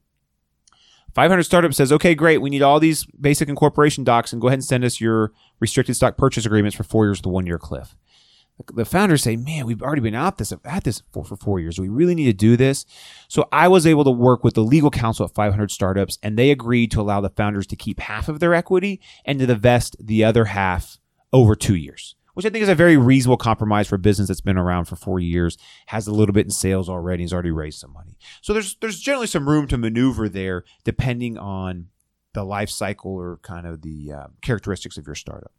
500 1.16 1.44
startups 1.44 1.78
says, 1.78 1.92
okay, 1.92 2.16
great. 2.16 2.40
We 2.40 2.50
need 2.50 2.64
all 2.64 2.80
these 2.80 3.06
basic 3.06 3.48
incorporation 3.48 4.04
docs 4.04 4.34
and 4.34 4.42
go 4.42 4.48
ahead 4.48 4.58
and 4.58 4.66
send 4.66 4.84
us 4.84 5.00
your 5.00 5.32
restricted 5.60 5.96
stock 5.96 6.18
purchase 6.18 6.46
agreements 6.46 6.76
for 6.76 6.84
four 6.84 7.06
years 7.06 7.22
the 7.22 7.30
one 7.30 7.46
year 7.46 7.60
cliff 7.60 7.96
the 8.74 8.86
founders 8.86 9.24
say, 9.24 9.36
"Man, 9.36 9.66
we've 9.66 9.82
already 9.82 10.02
been 10.02 10.16
at 10.16 10.38
this 10.38 10.54
at 10.64 10.84
this 10.84 11.02
for, 11.12 11.24
for 11.24 11.36
four 11.36 11.60
years. 11.60 11.80
We 11.80 11.90
really 11.90 12.16
need 12.16 12.26
to 12.26 12.34
do 12.34 12.56
this." 12.56 12.86
So 13.28 13.48
I 13.52 13.68
was 13.68 13.88
able 13.88 14.04
to 14.04 14.12
work 14.12 14.44
with 14.44 14.54
the 14.54 14.64
legal 14.64 14.92
counsel 14.92 15.26
at 15.26 15.34
500 15.34 15.72
Startups, 15.72 16.20
and 16.22 16.38
they 16.38 16.52
agreed 16.52 16.92
to 16.92 17.02
allow 17.02 17.22
the 17.22 17.30
founders 17.30 17.68
to 17.68 17.76
keep 17.76 18.00
half 18.00 18.30
of 18.30 18.40
their 18.40 18.54
equity 18.54 19.02
and 19.26 19.40
to 19.40 19.52
invest 19.52 19.96
the 20.00 20.24
other 20.24 20.46
half 20.46 21.00
over 21.32 21.56
two 21.56 21.76
years, 21.76 22.16
which 22.36 22.46
I 22.46 22.50
think 22.50 22.64
is 22.64 22.70
a 22.70 22.76
very 22.76 22.96
reasonable 22.96 23.38
compromise 23.38 23.88
for 23.88 23.96
a 23.96 24.00
business 24.00 24.28
that's 24.28 24.42
been 24.42 24.58
around 24.58 24.86
for 24.86 24.96
four 24.96 25.20
years, 25.20 25.58
has 25.88 26.06
a 26.08 26.14
little 26.14 26.34
bit 26.34 26.46
in 26.46 26.52
sales 26.52 26.88
already, 26.90 27.24
has 27.24 27.34
already 27.34 27.52
raised 27.52 27.80
some 27.80 27.92
money. 27.94 28.18
So 28.42 28.54
there's 28.54 28.76
there's 28.82 29.00
generally 29.00 29.28
some 29.28 29.50
room 29.50 29.68
to 29.68 29.78
maneuver 29.78 30.30
there, 30.30 30.64
depending 30.84 31.38
on 31.38 31.88
the 32.34 32.44
life 32.44 32.70
cycle 32.70 33.12
or 33.12 33.40
kind 33.42 33.66
of 33.66 33.82
the 33.82 34.12
uh, 34.12 34.28
characteristics 34.42 34.98
of 34.98 35.06
your 35.08 35.16
startup. 35.16 35.52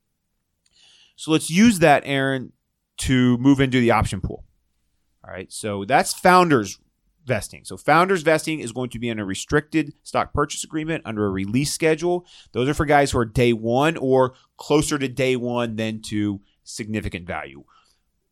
So 1.16 1.30
let's 1.30 1.50
use 1.50 1.78
that, 1.78 2.02
Aaron, 2.04 2.52
to 2.98 3.36
move 3.38 3.60
into 3.60 3.80
the 3.80 3.90
option 3.90 4.20
pool. 4.20 4.44
All 5.24 5.32
right. 5.32 5.50
So 5.52 5.84
that's 5.84 6.12
founders 6.12 6.78
vesting. 7.24 7.64
So 7.64 7.76
founders 7.76 8.22
vesting 8.22 8.60
is 8.60 8.72
going 8.72 8.90
to 8.90 8.98
be 8.98 9.08
in 9.08 9.18
a 9.18 9.24
restricted 9.24 9.94
stock 10.02 10.32
purchase 10.32 10.64
agreement 10.64 11.02
under 11.06 11.26
a 11.26 11.30
release 11.30 11.72
schedule. 11.72 12.26
Those 12.52 12.68
are 12.68 12.74
for 12.74 12.84
guys 12.84 13.10
who 13.10 13.18
are 13.18 13.24
day 13.24 13.52
one 13.52 13.96
or 13.96 14.34
closer 14.56 14.98
to 14.98 15.08
day 15.08 15.36
one 15.36 15.76
than 15.76 16.02
to 16.02 16.40
significant 16.64 17.26
value. 17.26 17.64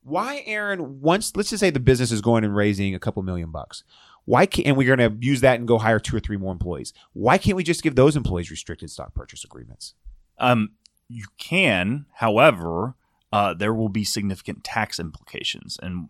Why, 0.03 0.43
Aaron, 0.47 1.01
once 1.01 1.35
let's 1.37 1.51
just 1.51 1.61
say 1.61 1.71
the 1.71 1.81
business 1.81 2.13
is 2.13 2.21
going 2.21 2.45
and 2.45 2.55
raising 2.55 2.95
a 2.95 2.99
couple 2.99 3.23
million 3.23 3.51
bucks. 3.51 3.85
Why 4.25 4.47
can't 4.47 4.69
and 4.69 4.77
we're 4.77 4.95
going 4.95 5.11
to 5.11 5.27
use 5.27 5.41
that 5.41 5.59
and 5.59 5.67
go 5.67 5.79
hire 5.79 5.99
two 5.99 6.17
or 6.17 6.21
three 6.21 6.37
more 6.37 6.53
employees? 6.53 6.93
Why 7.13 7.39
can't 7.39 7.57
we 7.57 7.65
just 7.65 7.83
give 7.83 7.95
those 7.95 8.17
employees 8.17 8.51
restricted 8.51 8.91
stock 8.91 9.15
purchase 9.15 9.45
agreements? 9.45 9.95
Um, 10.39 10.73
you 11.09 11.27
can, 11.39 12.07
however, 12.15 12.95
uh, 13.33 13.55
there 13.55 13.73
will 13.73 13.89
be 13.89 14.05
significant 14.05 14.63
tax 14.63 15.01
implications. 15.01 15.79
And 15.83 16.09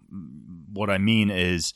what 0.73 0.91
I 0.91 0.99
mean 0.99 1.31
is, 1.31 1.73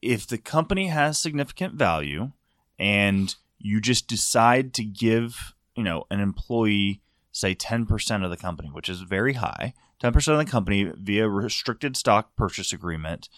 if 0.00 0.26
the 0.26 0.38
company 0.38 0.88
has 0.88 1.18
significant 1.18 1.74
value 1.74 2.32
and 2.78 3.34
you 3.58 3.80
just 3.80 4.08
decide 4.08 4.72
to 4.74 4.84
give, 4.84 5.54
you 5.76 5.84
know, 5.84 6.04
an 6.10 6.20
employee 6.20 7.02
say 7.32 7.54
10% 7.54 8.24
of 8.24 8.30
the 8.30 8.36
company, 8.36 8.70
which 8.72 8.88
is 8.88 9.02
very 9.02 9.34
high, 9.34 9.74
10% 10.02 10.32
of 10.32 10.38
the 10.38 10.50
company 10.50 10.90
via 10.96 11.28
restricted 11.28 11.96
stock 11.96 12.34
purchase 12.36 12.72
agreement, 12.72 13.28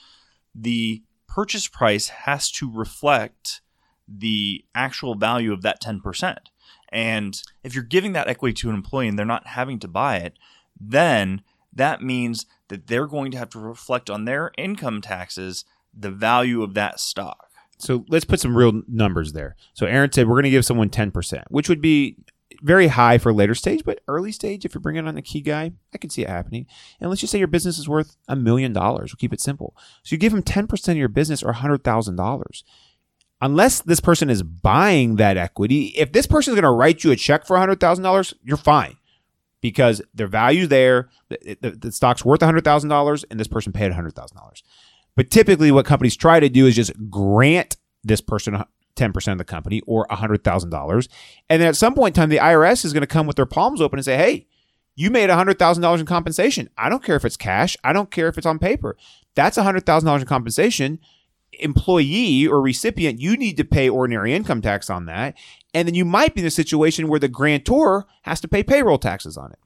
the 0.55 1.03
purchase 1.27 1.67
price 1.67 2.09
has 2.09 2.51
to 2.53 2.71
reflect 2.71 3.61
the 4.07 4.65
actual 4.75 5.15
value 5.15 5.53
of 5.53 5.63
that 5.63 5.83
10%. 5.83 6.37
And 6.91 7.43
if 7.65 7.75
you're 7.75 7.85
giving 7.85 8.13
that 8.13 8.29
equity 8.29 8.55
to 8.55 8.69
an 8.69 8.75
employee 8.75 9.09
and 9.09 9.19
they're 9.19 9.27
not 9.27 9.49
having 9.49 9.79
to 9.81 9.89
buy 9.89 10.17
it, 10.17 10.39
then 10.91 11.43
that 11.73 12.03
means 12.03 12.47
that 12.69 12.87
they're 12.87 13.07
going 13.07 13.31
to 13.31 13.39
have 13.39 13.51
to 13.51 13.59
reflect 13.59 14.11
on 14.11 14.25
their 14.25 14.51
income 14.59 15.01
taxes 15.01 15.65
the 15.95 16.11
value 16.11 16.63
of 16.63 16.75
that 16.75 17.01
stock. 17.01 17.49
So 17.79 18.05
let's 18.09 18.25
put 18.25 18.41
some 18.41 18.57
real 18.57 18.83
numbers 18.87 19.33
there. 19.33 19.57
So 19.75 19.87
Aaron 19.87 20.13
said 20.13 20.29
we're 20.29 20.37
going 20.37 20.45
to 20.45 20.51
give 20.51 20.65
someone 20.65 20.89
10%, 20.89 21.45
which 21.49 21.69
would 21.69 21.81
be 21.81 22.17
very 22.63 22.87
high 22.89 23.19
for 23.19 23.33
later 23.33 23.55
stage, 23.55 23.83
but 23.85 24.01
early 24.07 24.31
stage, 24.31 24.65
if 24.65 24.73
you're 24.73 24.81
bringing 24.81 25.09
on 25.09 25.17
the 25.17 25.23
key 25.23 25.41
guy, 25.41 25.73
I 25.93 25.99
can 25.99 26.11
see 26.11 26.23
it 26.23 26.29
happening. 26.29 26.67
And 27.01 27.11
let's 27.11 27.21
just 27.21 27.33
say 27.33 27.39
your 27.39 27.49
business 27.49 27.79
is 27.79 27.89
worth 27.89 28.17
a 28.29 28.37
million 28.37 28.73
dollars. 28.73 29.13
We'll 29.13 29.19
keep 29.19 29.33
it 29.33 29.41
simple. 29.41 29.75
So 30.05 30.15
you 30.15 30.19
give 30.19 30.33
them 30.33 30.43
10% 30.43 30.89
of 30.89 30.97
your 30.97 31.09
business 31.09 31.43
or 31.43 31.53
$100,000. 31.53 32.63
Unless 33.41 33.81
this 33.81 33.99
person 33.99 34.31
is 34.31 34.45
buying 34.45 35.17
that 35.17 35.37
equity, 35.37 35.87
if 35.97 36.13
this 36.13 36.29
person 36.29 36.53
is 36.53 36.55
going 36.55 36.71
to 36.71 36.77
write 36.77 37.03
you 37.03 37.11
a 37.11 37.17
check 37.17 37.45
for 37.45 37.57
$100,000, 37.57 38.35
you're 38.45 38.57
fine 38.57 38.97
because 39.63 40.03
their 40.13 40.27
value 40.27 40.67
there, 40.67 41.09
the, 41.31 41.57
the, 41.63 41.71
the 41.71 41.93
stock's 41.93 42.25
worth 42.25 42.41
$100,000 42.41 43.25
and 43.31 43.41
this 43.41 43.49
person 43.49 43.73
paid 43.73 43.93
$100,000. 43.93 44.63
But 45.17 45.31
typically, 45.31 45.71
what 45.71 45.87
companies 45.87 46.17
try 46.17 46.41
to 46.41 46.49
do 46.49 46.67
is 46.67 46.77
just 46.77 46.93
grant 47.09 47.77
this 48.05 48.21
person 48.21 48.63
10% 48.97 49.33
of 49.33 49.39
the 49.39 49.45
company 49.45 49.81
or 49.87 50.07
$100,000. 50.09 51.09
And 51.49 51.63
then 51.63 51.69
at 51.69 51.77
some 51.77 51.95
point 51.95 52.17
in 52.17 52.21
time, 52.21 52.29
the 52.29 52.39
IRS 52.39 52.85
is 52.85 52.93
going 52.93 53.03
to 53.03 53.07
come 53.07 53.27
with 53.27 53.37
their 53.37 53.47
palms 53.47 53.81
open 53.81 53.99
and 53.99 54.05
say, 54.05 54.17
hey, 54.17 54.47
you 54.95 55.11
made 55.11 55.31
$100,000 55.31 55.99
in 56.01 56.07
compensation. 56.07 56.69
I 56.77 56.89
don't 56.89 57.03
care 57.03 57.17
if 57.17 57.25
it's 57.25 57.37
cash. 57.37 57.77
I 57.83 57.93
don't 57.93 58.11
care 58.11 58.29
if 58.29 58.37
it's 58.37 58.47
on 58.47 58.59
paper. 58.59 58.97
That's 59.35 59.57
$100,000 59.57 60.21
in 60.21 60.27
compensation. 60.27 60.99
Employee 61.61 62.47
or 62.47 62.61
recipient, 62.61 63.21
you 63.21 63.37
need 63.37 63.57
to 63.57 63.65
pay 63.65 63.89
ordinary 63.89 64.35
income 64.35 64.63
tax 64.63 64.91
on 64.91 65.07
that. 65.07 65.37
And 65.75 65.87
then 65.87 65.95
you 65.95 66.05
might 66.05 66.35
be 66.35 66.41
in 66.41 66.47
a 66.47 66.51
situation 66.51 67.09
where 67.09 67.21
the 67.21 67.29
grantor 67.29 68.07
has 68.23 68.41
to 68.41 68.49
pay 68.49 68.63
payroll 68.63 68.99
taxes 68.99 69.37
on 69.37 69.53
it. 69.53 69.59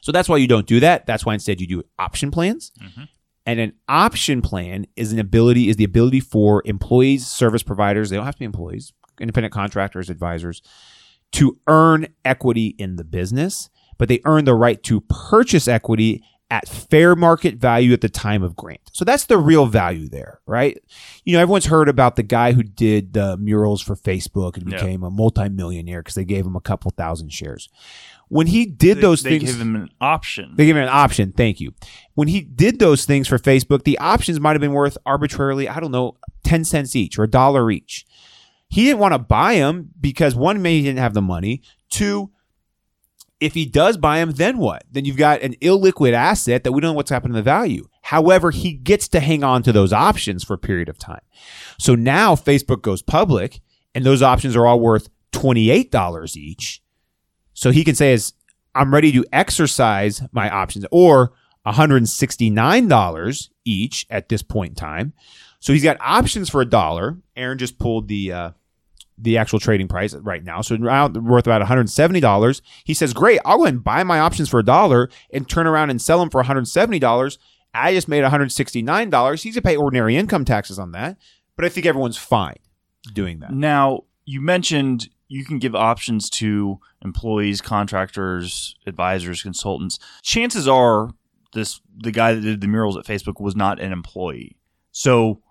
So 0.00 0.12
that's 0.12 0.28
why 0.28 0.36
you 0.36 0.46
don't 0.46 0.66
do 0.66 0.80
that. 0.80 1.06
That's 1.06 1.26
why 1.26 1.34
instead 1.34 1.60
you 1.60 1.66
do 1.66 1.82
option 1.98 2.30
plans. 2.30 2.72
Mm-hmm. 2.80 3.04
And 3.46 3.60
an 3.60 3.72
option 3.88 4.42
plan 4.42 4.86
is 4.94 5.12
an 5.12 5.18
ability 5.18 5.68
is 5.68 5.76
the 5.76 5.84
ability 5.84 6.20
for 6.20 6.62
employees, 6.66 7.26
service 7.26 7.62
providers, 7.62 8.10
they 8.10 8.16
don't 8.16 8.26
have 8.26 8.34
to 8.34 8.40
be 8.40 8.44
employees, 8.44 8.92
independent 9.18 9.54
contractors, 9.54 10.10
advisors, 10.10 10.60
to 11.32 11.58
earn 11.66 12.08
equity 12.24 12.74
in 12.78 12.96
the 12.96 13.04
business, 13.04 13.70
but 13.96 14.08
they 14.08 14.20
earn 14.24 14.44
the 14.44 14.54
right 14.54 14.82
to 14.82 15.00
purchase 15.00 15.66
equity 15.66 16.22
at 16.50 16.66
fair 16.66 17.14
market 17.14 17.56
value 17.56 17.92
at 17.92 18.00
the 18.00 18.08
time 18.08 18.42
of 18.42 18.56
grant. 18.56 18.80
So 18.92 19.04
that's 19.04 19.26
the 19.26 19.36
real 19.36 19.66
value 19.66 20.08
there, 20.08 20.40
right? 20.46 20.82
You 21.24 21.34
know, 21.34 21.42
everyone's 21.42 21.66
heard 21.66 21.88
about 21.88 22.16
the 22.16 22.22
guy 22.22 22.52
who 22.52 22.62
did 22.62 23.12
the 23.12 23.36
murals 23.36 23.82
for 23.82 23.94
Facebook 23.94 24.56
and 24.56 24.64
became 24.64 25.02
a 25.02 25.10
multimillionaire 25.10 26.00
because 26.00 26.14
they 26.14 26.24
gave 26.24 26.46
him 26.46 26.56
a 26.56 26.60
couple 26.60 26.90
thousand 26.90 27.32
shares. 27.32 27.68
When 28.28 28.46
he 28.46 28.64
did 28.64 28.98
they, 28.98 29.02
those 29.02 29.22
they 29.22 29.38
things, 29.38 29.52
give 29.52 29.60
him 29.60 29.76
an 29.76 29.90
option. 30.00 30.54
They 30.56 30.66
gave 30.66 30.76
him 30.76 30.82
an 30.82 30.88
option. 30.88 31.32
Thank 31.32 31.60
you. 31.60 31.74
When 32.14 32.28
he 32.28 32.40
did 32.40 32.78
those 32.78 33.04
things 33.04 33.28
for 33.28 33.38
Facebook, 33.38 33.84
the 33.84 33.98
options 33.98 34.40
might 34.40 34.52
have 34.52 34.60
been 34.60 34.72
worth 34.72 34.96
arbitrarily, 35.04 35.68
I 35.68 35.80
don't 35.80 35.92
know, 35.92 36.16
10 36.44 36.64
cents 36.64 36.96
each 36.96 37.18
or 37.18 37.24
a 37.24 37.30
dollar 37.30 37.70
each. 37.70 38.06
He 38.68 38.84
didn't 38.84 38.98
want 38.98 39.14
to 39.14 39.18
buy 39.18 39.56
them 39.56 39.90
because 40.00 40.34
one, 40.34 40.60
maybe 40.60 40.80
he 40.80 40.86
didn't 40.86 40.98
have 40.98 41.14
the 41.14 41.22
money. 41.22 41.62
Two, 41.90 42.30
if 43.40 43.54
he 43.54 43.66
does 43.66 43.96
buy 43.96 44.18
them, 44.18 44.32
then 44.32 44.58
what? 44.58 44.84
Then 44.90 45.04
you've 45.04 45.16
got 45.16 45.42
an 45.42 45.54
illiquid 45.56 46.12
asset 46.12 46.64
that 46.64 46.72
we 46.72 46.80
don't 46.80 46.90
know 46.90 46.94
what's 46.94 47.10
happened 47.10 47.34
to 47.34 47.38
the 47.38 47.42
value. 47.42 47.88
However, 48.02 48.50
he 48.50 48.72
gets 48.72 49.06
to 49.08 49.20
hang 49.20 49.44
on 49.44 49.62
to 49.62 49.72
those 49.72 49.92
options 49.92 50.42
for 50.42 50.54
a 50.54 50.58
period 50.58 50.88
of 50.88 50.98
time. 50.98 51.20
So 51.78 51.94
now 51.94 52.34
Facebook 52.34 52.82
goes 52.82 53.02
public 53.02 53.60
and 53.94 54.04
those 54.04 54.22
options 54.22 54.56
are 54.56 54.66
all 54.66 54.80
worth 54.80 55.08
$28 55.32 56.36
each 56.36 56.82
so 57.58 57.72
he 57.72 57.82
can 57.82 57.96
say 57.96 58.12
is 58.12 58.34
I'm 58.72 58.94
ready 58.94 59.10
to 59.10 59.24
exercise 59.32 60.22
my 60.30 60.48
options 60.48 60.86
or 60.92 61.32
$169 61.66 63.48
each 63.64 64.06
at 64.10 64.28
this 64.28 64.42
point 64.44 64.70
in 64.70 64.74
time. 64.76 65.12
So 65.58 65.72
he's 65.72 65.82
got 65.82 65.96
options 66.00 66.48
for 66.48 66.60
a 66.60 66.64
dollar. 66.64 67.18
Aaron 67.34 67.58
just 67.58 67.80
pulled 67.80 68.06
the 68.06 68.32
uh, 68.32 68.50
the 69.20 69.36
actual 69.36 69.58
trading 69.58 69.88
price 69.88 70.14
right 70.14 70.44
now. 70.44 70.60
So 70.60 70.76
worth 70.76 71.46
about 71.46 71.60
$170. 71.60 72.62
He 72.84 72.94
says, 72.94 73.12
"Great, 73.12 73.40
I'll 73.44 73.58
go 73.58 73.64
and 73.64 73.82
buy 73.82 74.04
my 74.04 74.20
options 74.20 74.48
for 74.48 74.60
a 74.60 74.64
dollar 74.64 75.10
and 75.32 75.48
turn 75.48 75.66
around 75.66 75.90
and 75.90 76.00
sell 76.00 76.20
them 76.20 76.30
for 76.30 76.40
$170. 76.40 77.38
I 77.74 77.92
just 77.92 78.08
made 78.08 78.22
$169. 78.22 79.42
He's 79.42 79.54
to 79.54 79.62
pay 79.62 79.76
ordinary 79.76 80.16
income 80.16 80.44
taxes 80.44 80.78
on 80.78 80.92
that, 80.92 81.16
but 81.56 81.64
I 81.64 81.68
think 81.68 81.84
everyone's 81.84 82.16
fine 82.16 82.58
doing 83.12 83.40
that." 83.40 83.52
Now, 83.52 84.04
you 84.24 84.40
mentioned 84.40 85.08
you 85.26 85.44
can 85.44 85.58
give 85.58 85.74
options 85.74 86.30
to 86.30 86.78
employees, 87.04 87.60
contractors, 87.60 88.76
advisors, 88.86 89.42
consultants. 89.42 89.98
Chances 90.22 90.66
are 90.66 91.10
this 91.54 91.80
the 91.96 92.12
guy 92.12 92.34
that 92.34 92.40
did 92.40 92.60
the 92.60 92.68
murals 92.68 92.96
at 92.96 93.04
Facebook 93.04 93.40
was 93.40 93.56
not 93.56 93.80
an 93.80 93.92
employee. 93.92 94.56
So 94.92 95.42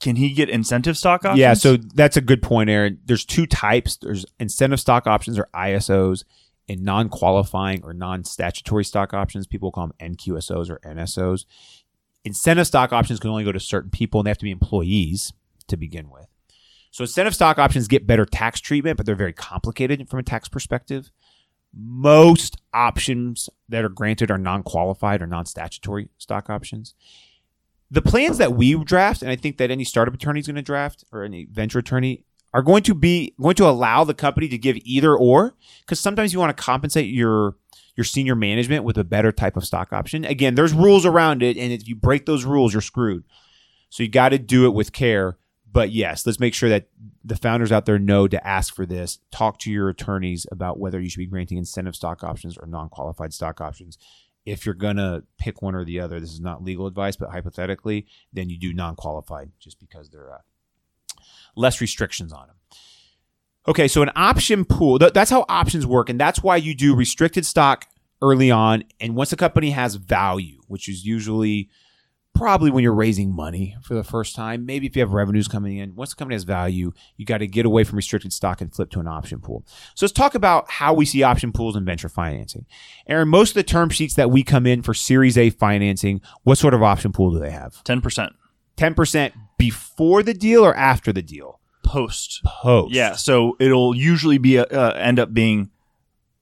can 0.00 0.16
he 0.16 0.32
get 0.32 0.48
incentive 0.48 0.96
stock 0.96 1.24
options? 1.24 1.38
Yeah, 1.38 1.54
so 1.54 1.76
that's 1.76 2.16
a 2.16 2.20
good 2.20 2.42
point, 2.42 2.70
Aaron. 2.70 2.98
There's 3.04 3.24
two 3.24 3.46
types. 3.46 3.96
There's 3.96 4.24
incentive 4.38 4.80
stock 4.80 5.06
options 5.06 5.38
or 5.38 5.48
ISOs 5.54 6.24
and 6.68 6.82
non-qualifying 6.82 7.82
or 7.84 7.92
non-statutory 7.92 8.84
stock 8.84 9.12
options. 9.12 9.46
People 9.46 9.70
call 9.70 9.88
them 9.88 9.94
NQSOs 10.00 10.70
or 10.70 10.78
NSOs. 10.80 11.44
Incentive 12.24 12.66
stock 12.66 12.92
options 12.92 13.20
can 13.20 13.30
only 13.30 13.44
go 13.44 13.52
to 13.52 13.60
certain 13.60 13.90
people 13.90 14.20
and 14.20 14.26
they 14.26 14.30
have 14.30 14.38
to 14.38 14.44
be 14.44 14.50
employees 14.50 15.32
to 15.68 15.76
begin 15.76 16.10
with. 16.10 16.26
So 16.90 17.04
incentive 17.04 17.34
stock 17.34 17.58
options 17.58 17.86
get 17.86 18.06
better 18.06 18.24
tax 18.24 18.60
treatment, 18.60 18.96
but 18.96 19.06
they're 19.06 19.14
very 19.14 19.32
complicated 19.32 20.08
from 20.08 20.18
a 20.18 20.22
tax 20.22 20.48
perspective. 20.48 21.10
Most 21.72 22.56
options 22.74 23.48
that 23.68 23.84
are 23.84 23.90
granted 23.90 24.30
are 24.30 24.38
non-qualified 24.38 25.22
or 25.22 25.26
non-statutory 25.26 26.08
stock 26.18 26.50
options. 26.50 26.94
The 27.90 28.02
plans 28.02 28.38
that 28.38 28.52
we 28.52 28.82
draft, 28.84 29.22
and 29.22 29.30
I 29.30 29.36
think 29.36 29.58
that 29.58 29.70
any 29.70 29.84
startup 29.84 30.14
attorney 30.14 30.40
is 30.40 30.46
going 30.46 30.56
to 30.56 30.62
draft 30.62 31.04
or 31.12 31.24
any 31.24 31.46
venture 31.50 31.80
attorney 31.80 32.24
are 32.52 32.62
going 32.62 32.82
to 32.84 32.94
be 32.94 33.34
going 33.40 33.56
to 33.56 33.66
allow 33.66 34.04
the 34.04 34.14
company 34.14 34.48
to 34.48 34.58
give 34.58 34.76
either 34.84 35.16
or 35.16 35.54
because 35.80 36.00
sometimes 36.00 36.32
you 36.32 36.38
want 36.38 36.56
to 36.56 36.62
compensate 36.62 37.06
your 37.06 37.56
your 37.96 38.04
senior 38.04 38.34
management 38.34 38.84
with 38.84 38.96
a 38.96 39.04
better 39.04 39.32
type 39.32 39.56
of 39.56 39.64
stock 39.64 39.92
option. 39.92 40.24
Again, 40.24 40.54
there's 40.54 40.72
rules 40.72 41.04
around 41.04 41.42
it, 41.42 41.56
and 41.56 41.72
if 41.72 41.88
you 41.88 41.96
break 41.96 42.26
those 42.26 42.44
rules, 42.44 42.72
you're 42.72 42.80
screwed. 42.80 43.24
So 43.88 44.02
you 44.02 44.08
got 44.08 44.28
to 44.30 44.38
do 44.38 44.66
it 44.66 44.70
with 44.74 44.92
care 44.92 45.36
but 45.72 45.90
yes, 45.90 46.26
let's 46.26 46.40
make 46.40 46.54
sure 46.54 46.68
that 46.68 46.88
the 47.24 47.36
founders 47.36 47.70
out 47.70 47.86
there 47.86 47.98
know 47.98 48.26
to 48.26 48.46
ask 48.46 48.74
for 48.74 48.86
this. 48.86 49.20
Talk 49.30 49.58
to 49.60 49.70
your 49.70 49.88
attorneys 49.88 50.46
about 50.50 50.78
whether 50.78 51.00
you 51.00 51.08
should 51.08 51.18
be 51.18 51.26
granting 51.26 51.58
incentive 51.58 51.94
stock 51.94 52.24
options 52.24 52.58
or 52.58 52.66
non 52.66 52.88
qualified 52.88 53.32
stock 53.32 53.60
options. 53.60 53.98
If 54.46 54.64
you're 54.64 54.74
to 54.96 55.24
pick 55.38 55.62
one 55.62 55.74
or 55.74 55.84
the 55.84 56.00
other, 56.00 56.18
this 56.18 56.32
is 56.32 56.40
not 56.40 56.64
legal 56.64 56.86
advice, 56.86 57.16
but 57.16 57.30
hypothetically, 57.30 58.06
then 58.32 58.48
you 58.48 58.58
do 58.58 58.72
non 58.72 58.96
qualified 58.96 59.50
just 59.58 59.78
because 59.78 60.10
there 60.10 60.22
are 60.22 60.34
uh, 60.34 61.22
less 61.56 61.80
restrictions 61.80 62.32
on 62.32 62.46
them. 62.46 62.56
Okay, 63.68 63.86
so 63.88 64.02
an 64.02 64.10
option 64.16 64.64
pool, 64.64 64.98
th- 64.98 65.12
that's 65.12 65.30
how 65.30 65.44
options 65.48 65.86
work. 65.86 66.08
And 66.08 66.18
that's 66.18 66.42
why 66.42 66.56
you 66.56 66.74
do 66.74 66.94
restricted 66.94 67.44
stock 67.44 67.86
early 68.22 68.50
on. 68.50 68.84
And 69.00 69.14
once 69.14 69.32
a 69.32 69.36
company 69.36 69.70
has 69.70 69.96
value, 69.96 70.60
which 70.66 70.88
is 70.88 71.04
usually 71.04 71.68
probably 72.40 72.70
when 72.70 72.82
you're 72.82 72.94
raising 72.94 73.36
money 73.36 73.76
for 73.82 73.92
the 73.92 74.02
first 74.02 74.34
time. 74.34 74.64
Maybe 74.64 74.86
if 74.86 74.96
you 74.96 75.00
have 75.00 75.12
revenues 75.12 75.46
coming 75.46 75.76
in, 75.76 75.94
once 75.94 76.08
the 76.08 76.16
company 76.16 76.36
has 76.36 76.44
value, 76.44 76.90
you 77.18 77.26
got 77.26 77.38
to 77.38 77.46
get 77.46 77.66
away 77.66 77.84
from 77.84 77.96
restricted 77.96 78.32
stock 78.32 78.62
and 78.62 78.74
flip 78.74 78.88
to 78.92 78.98
an 78.98 79.06
option 79.06 79.40
pool. 79.40 79.62
So 79.94 80.06
let's 80.06 80.14
talk 80.14 80.34
about 80.34 80.70
how 80.70 80.94
we 80.94 81.04
see 81.04 81.22
option 81.22 81.52
pools 81.52 81.76
in 81.76 81.84
venture 81.84 82.08
financing. 82.08 82.64
Aaron, 83.06 83.28
most 83.28 83.50
of 83.50 83.54
the 83.56 83.62
term 83.62 83.90
sheets 83.90 84.14
that 84.14 84.30
we 84.30 84.42
come 84.42 84.66
in 84.66 84.80
for 84.80 84.94
Series 84.94 85.36
A 85.36 85.50
financing, 85.50 86.22
what 86.42 86.56
sort 86.56 86.72
of 86.72 86.82
option 86.82 87.12
pool 87.12 87.30
do 87.30 87.38
they 87.38 87.50
have? 87.50 87.84
10%. 87.84 88.30
10% 88.78 89.32
before 89.58 90.22
the 90.22 90.32
deal 90.32 90.64
or 90.64 90.74
after 90.74 91.12
the 91.12 91.20
deal? 91.20 91.60
Post. 91.84 92.40
Post. 92.46 92.94
Yeah, 92.94 93.16
so 93.16 93.54
it'll 93.60 93.94
usually 93.94 94.38
be 94.38 94.56
a, 94.56 94.64
uh, 94.64 94.94
end 94.96 95.18
up 95.18 95.34
being 95.34 95.68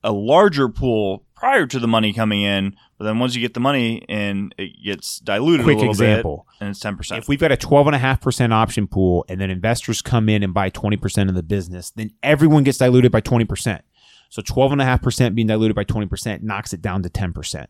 a 0.04 0.12
larger 0.12 0.68
pool 0.68 1.24
prior 1.38 1.66
to 1.66 1.78
the 1.78 1.88
money 1.88 2.12
coming 2.12 2.42
in, 2.42 2.74
but 2.98 3.04
then 3.04 3.18
once 3.18 3.34
you 3.34 3.40
get 3.40 3.54
the 3.54 3.60
money 3.60 4.04
in, 4.08 4.52
it 4.58 4.82
gets 4.84 5.20
diluted 5.20 5.64
Quick 5.64 5.76
a 5.76 5.78
little 5.78 5.92
example. 5.92 6.46
bit, 6.48 6.62
and 6.62 6.70
it's 6.70 6.80
ten 6.80 6.96
percent. 6.96 7.22
If 7.22 7.28
we've 7.28 7.38
got 7.38 7.52
a 7.52 7.56
12.5% 7.56 8.52
option 8.52 8.86
pool 8.88 9.24
and 9.28 9.40
then 9.40 9.50
investors 9.50 10.02
come 10.02 10.28
in 10.28 10.42
and 10.42 10.52
buy 10.52 10.70
20% 10.70 11.28
of 11.28 11.34
the 11.34 11.42
business, 11.42 11.90
then 11.90 12.10
everyone 12.22 12.64
gets 12.64 12.78
diluted 12.78 13.12
by 13.12 13.20
20%. 13.20 13.80
So 14.30 14.42
12.5% 14.42 15.34
being 15.34 15.46
diluted 15.46 15.74
by 15.74 15.84
20% 15.84 16.42
knocks 16.42 16.72
it 16.72 16.82
down 16.82 17.02
to 17.02 17.08
10%. 17.08 17.66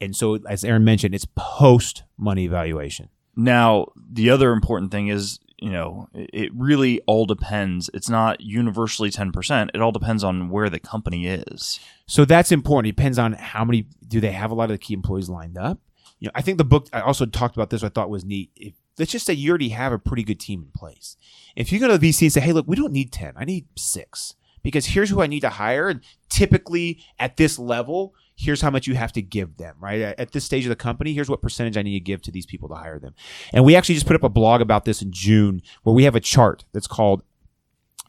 And 0.00 0.16
so, 0.16 0.38
as 0.48 0.64
Aaron 0.64 0.84
mentioned, 0.84 1.14
it's 1.14 1.26
post 1.36 2.02
money 2.18 2.48
valuation. 2.48 3.10
Now, 3.36 3.88
the 3.96 4.30
other 4.30 4.52
important 4.52 4.90
thing 4.90 5.08
is, 5.08 5.38
you 5.64 5.70
know, 5.70 6.10
it 6.12 6.50
really 6.54 7.00
all 7.06 7.24
depends. 7.24 7.88
It's 7.94 8.10
not 8.10 8.42
universally 8.42 9.10
10%. 9.10 9.70
It 9.72 9.80
all 9.80 9.92
depends 9.92 10.22
on 10.22 10.50
where 10.50 10.68
the 10.68 10.78
company 10.78 11.26
is. 11.26 11.80
So 12.06 12.26
that's 12.26 12.52
important. 12.52 12.90
It 12.90 12.96
depends 12.96 13.18
on 13.18 13.32
how 13.32 13.64
many 13.64 13.88
do 14.06 14.20
they 14.20 14.32
have 14.32 14.50
a 14.50 14.54
lot 14.54 14.64
of 14.64 14.72
the 14.74 14.78
key 14.78 14.92
employees 14.92 15.30
lined 15.30 15.56
up. 15.56 15.78
You 16.20 16.26
know, 16.26 16.32
I 16.34 16.42
think 16.42 16.58
the 16.58 16.64
book 16.64 16.88
I 16.92 17.00
also 17.00 17.24
talked 17.24 17.56
about 17.56 17.70
this. 17.70 17.82
I 17.82 17.88
thought 17.88 18.10
was 18.10 18.26
neat. 18.26 18.50
If, 18.54 18.74
let's 18.98 19.10
just 19.10 19.24
say 19.24 19.32
you 19.32 19.48
already 19.48 19.70
have 19.70 19.90
a 19.90 19.98
pretty 19.98 20.22
good 20.22 20.38
team 20.38 20.60
in 20.60 20.70
place. 20.78 21.16
If 21.56 21.72
you 21.72 21.80
go 21.80 21.88
to 21.88 21.96
the 21.96 22.10
VC 22.10 22.22
and 22.22 22.32
say, 22.34 22.40
"Hey, 22.42 22.52
look, 22.52 22.66
we 22.68 22.76
don't 22.76 22.92
need 22.92 23.10
ten. 23.10 23.32
I 23.34 23.46
need 23.46 23.66
six 23.74 24.34
because 24.62 24.84
here's 24.84 25.08
who 25.08 25.22
I 25.22 25.26
need 25.26 25.40
to 25.40 25.50
hire." 25.50 25.88
And 25.88 26.02
typically 26.28 27.00
at 27.18 27.38
this 27.38 27.58
level, 27.58 28.14
here's 28.36 28.60
how 28.60 28.70
much 28.70 28.86
you 28.86 28.94
have 28.94 29.12
to 29.12 29.22
give 29.22 29.56
them. 29.56 29.76
Right 29.80 30.00
at 30.00 30.32
this 30.32 30.44
stage 30.44 30.64
of 30.64 30.70
the 30.70 30.76
company, 30.76 31.12
here's 31.12 31.30
what 31.30 31.42
percentage 31.42 31.76
I 31.76 31.82
need 31.82 31.94
to 31.94 32.00
give 32.00 32.22
to 32.22 32.30
these 32.30 32.46
people 32.46 32.68
to 32.68 32.74
hire 32.74 32.98
them. 32.98 33.14
And 33.52 33.64
we 33.64 33.76
actually 33.76 33.94
just 33.94 34.06
put 34.06 34.16
up 34.16 34.24
a 34.24 34.28
blog 34.28 34.60
about 34.60 34.84
this 34.84 35.02
in 35.02 35.12
June 35.12 35.62
where 35.82 35.94
we 35.94 36.04
have 36.04 36.14
a 36.14 36.20
chart 36.20 36.64
that's 36.72 36.86
called 36.86 37.22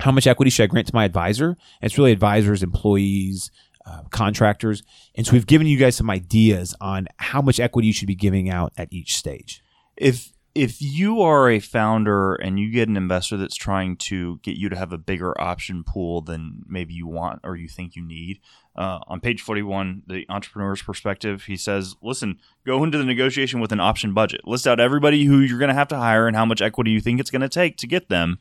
how 0.01 0.11
much 0.11 0.27
equity 0.27 0.51
should 0.51 0.63
I 0.63 0.67
grant 0.67 0.87
to 0.87 0.95
my 0.95 1.05
advisor? 1.05 1.49
And 1.49 1.57
it's 1.81 1.97
really 1.97 2.11
advisors, 2.11 2.63
employees, 2.63 3.49
uh, 3.85 4.01
contractors. 4.09 4.83
And 5.15 5.25
so 5.25 5.33
we've 5.33 5.47
given 5.47 5.67
you 5.67 5.77
guys 5.77 5.95
some 5.95 6.09
ideas 6.09 6.75
on 6.81 7.07
how 7.17 7.41
much 7.41 7.59
equity 7.59 7.87
you 7.87 7.93
should 7.93 8.07
be 8.07 8.15
giving 8.15 8.49
out 8.49 8.73
at 8.77 8.91
each 8.91 9.15
stage. 9.15 9.63
If 9.95 10.33
if 10.55 10.81
you 10.81 11.21
are 11.21 11.49
a 11.49 11.59
founder 11.59 12.35
and 12.35 12.57
you 12.57 12.71
get 12.71 12.87
an 12.87 12.95
investor 12.95 13.35
that's 13.35 13.57
trying 13.57 13.97
to 13.97 14.39
get 14.41 14.55
you 14.55 14.69
to 14.69 14.75
have 14.77 14.93
a 14.93 14.97
bigger 14.97 15.39
option 15.39 15.83
pool 15.83 16.21
than 16.21 16.63
maybe 16.65 16.93
you 16.93 17.05
want 17.05 17.41
or 17.43 17.57
you 17.57 17.67
think 17.67 17.97
you 17.97 18.01
need, 18.01 18.39
uh, 18.77 18.99
on 19.07 19.19
page 19.19 19.41
41, 19.41 20.03
the 20.07 20.25
entrepreneur's 20.29 20.81
perspective, 20.81 21.43
he 21.43 21.57
says, 21.57 21.95
listen, 22.01 22.39
go 22.65 22.85
into 22.85 22.97
the 22.97 23.03
negotiation 23.03 23.59
with 23.59 23.73
an 23.73 23.81
option 23.81 24.13
budget. 24.13 24.47
List 24.47 24.65
out 24.65 24.79
everybody 24.79 25.25
who 25.25 25.39
you're 25.39 25.59
going 25.59 25.69
to 25.69 25.75
have 25.75 25.89
to 25.89 25.97
hire 25.97 26.25
and 26.25 26.37
how 26.37 26.45
much 26.45 26.61
equity 26.61 26.91
you 26.91 27.01
think 27.01 27.19
it's 27.19 27.31
going 27.31 27.41
to 27.41 27.49
take 27.49 27.75
to 27.77 27.87
get 27.87 28.07
them. 28.07 28.39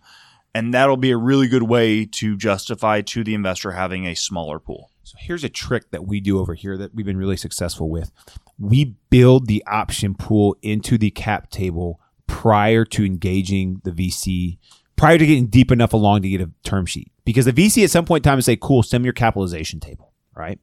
And 0.54 0.72
that'll 0.72 0.96
be 0.96 1.10
a 1.10 1.16
really 1.16 1.48
good 1.48 1.64
way 1.64 2.06
to 2.06 2.36
justify 2.36 3.00
to 3.00 3.24
the 3.24 3.34
investor 3.34 3.72
having 3.72 4.06
a 4.06 4.14
smaller 4.14 4.60
pool. 4.60 4.90
So 5.02 5.16
here's 5.18 5.42
a 5.42 5.48
trick 5.48 5.90
that 5.90 6.06
we 6.06 6.20
do 6.20 6.38
over 6.38 6.54
here 6.54 6.76
that 6.78 6.94
we've 6.94 7.04
been 7.04 7.16
really 7.16 7.36
successful 7.36 7.90
with. 7.90 8.12
We 8.56 8.94
build 9.10 9.48
the 9.48 9.64
option 9.66 10.14
pool 10.14 10.56
into 10.62 10.96
the 10.96 11.10
cap 11.10 11.50
table 11.50 12.00
prior 12.26 12.84
to 12.84 13.04
engaging 13.04 13.80
the 13.84 13.90
VC, 13.90 14.58
prior 14.96 15.18
to 15.18 15.26
getting 15.26 15.46
deep 15.46 15.70
enough 15.70 15.92
along 15.92 16.22
to 16.22 16.28
get 16.28 16.40
a 16.40 16.50
term 16.64 16.86
sheet. 16.86 17.10
Because 17.24 17.44
the 17.46 17.52
VC 17.52 17.84
at 17.84 17.90
some 17.90 18.04
point 18.04 18.24
in 18.24 18.30
time 18.30 18.36
will 18.36 18.42
say, 18.42 18.56
cool, 18.56 18.82
send 18.82 19.02
me 19.02 19.06
your 19.06 19.14
capitalization 19.14 19.80
table, 19.80 20.12
right? 20.36 20.58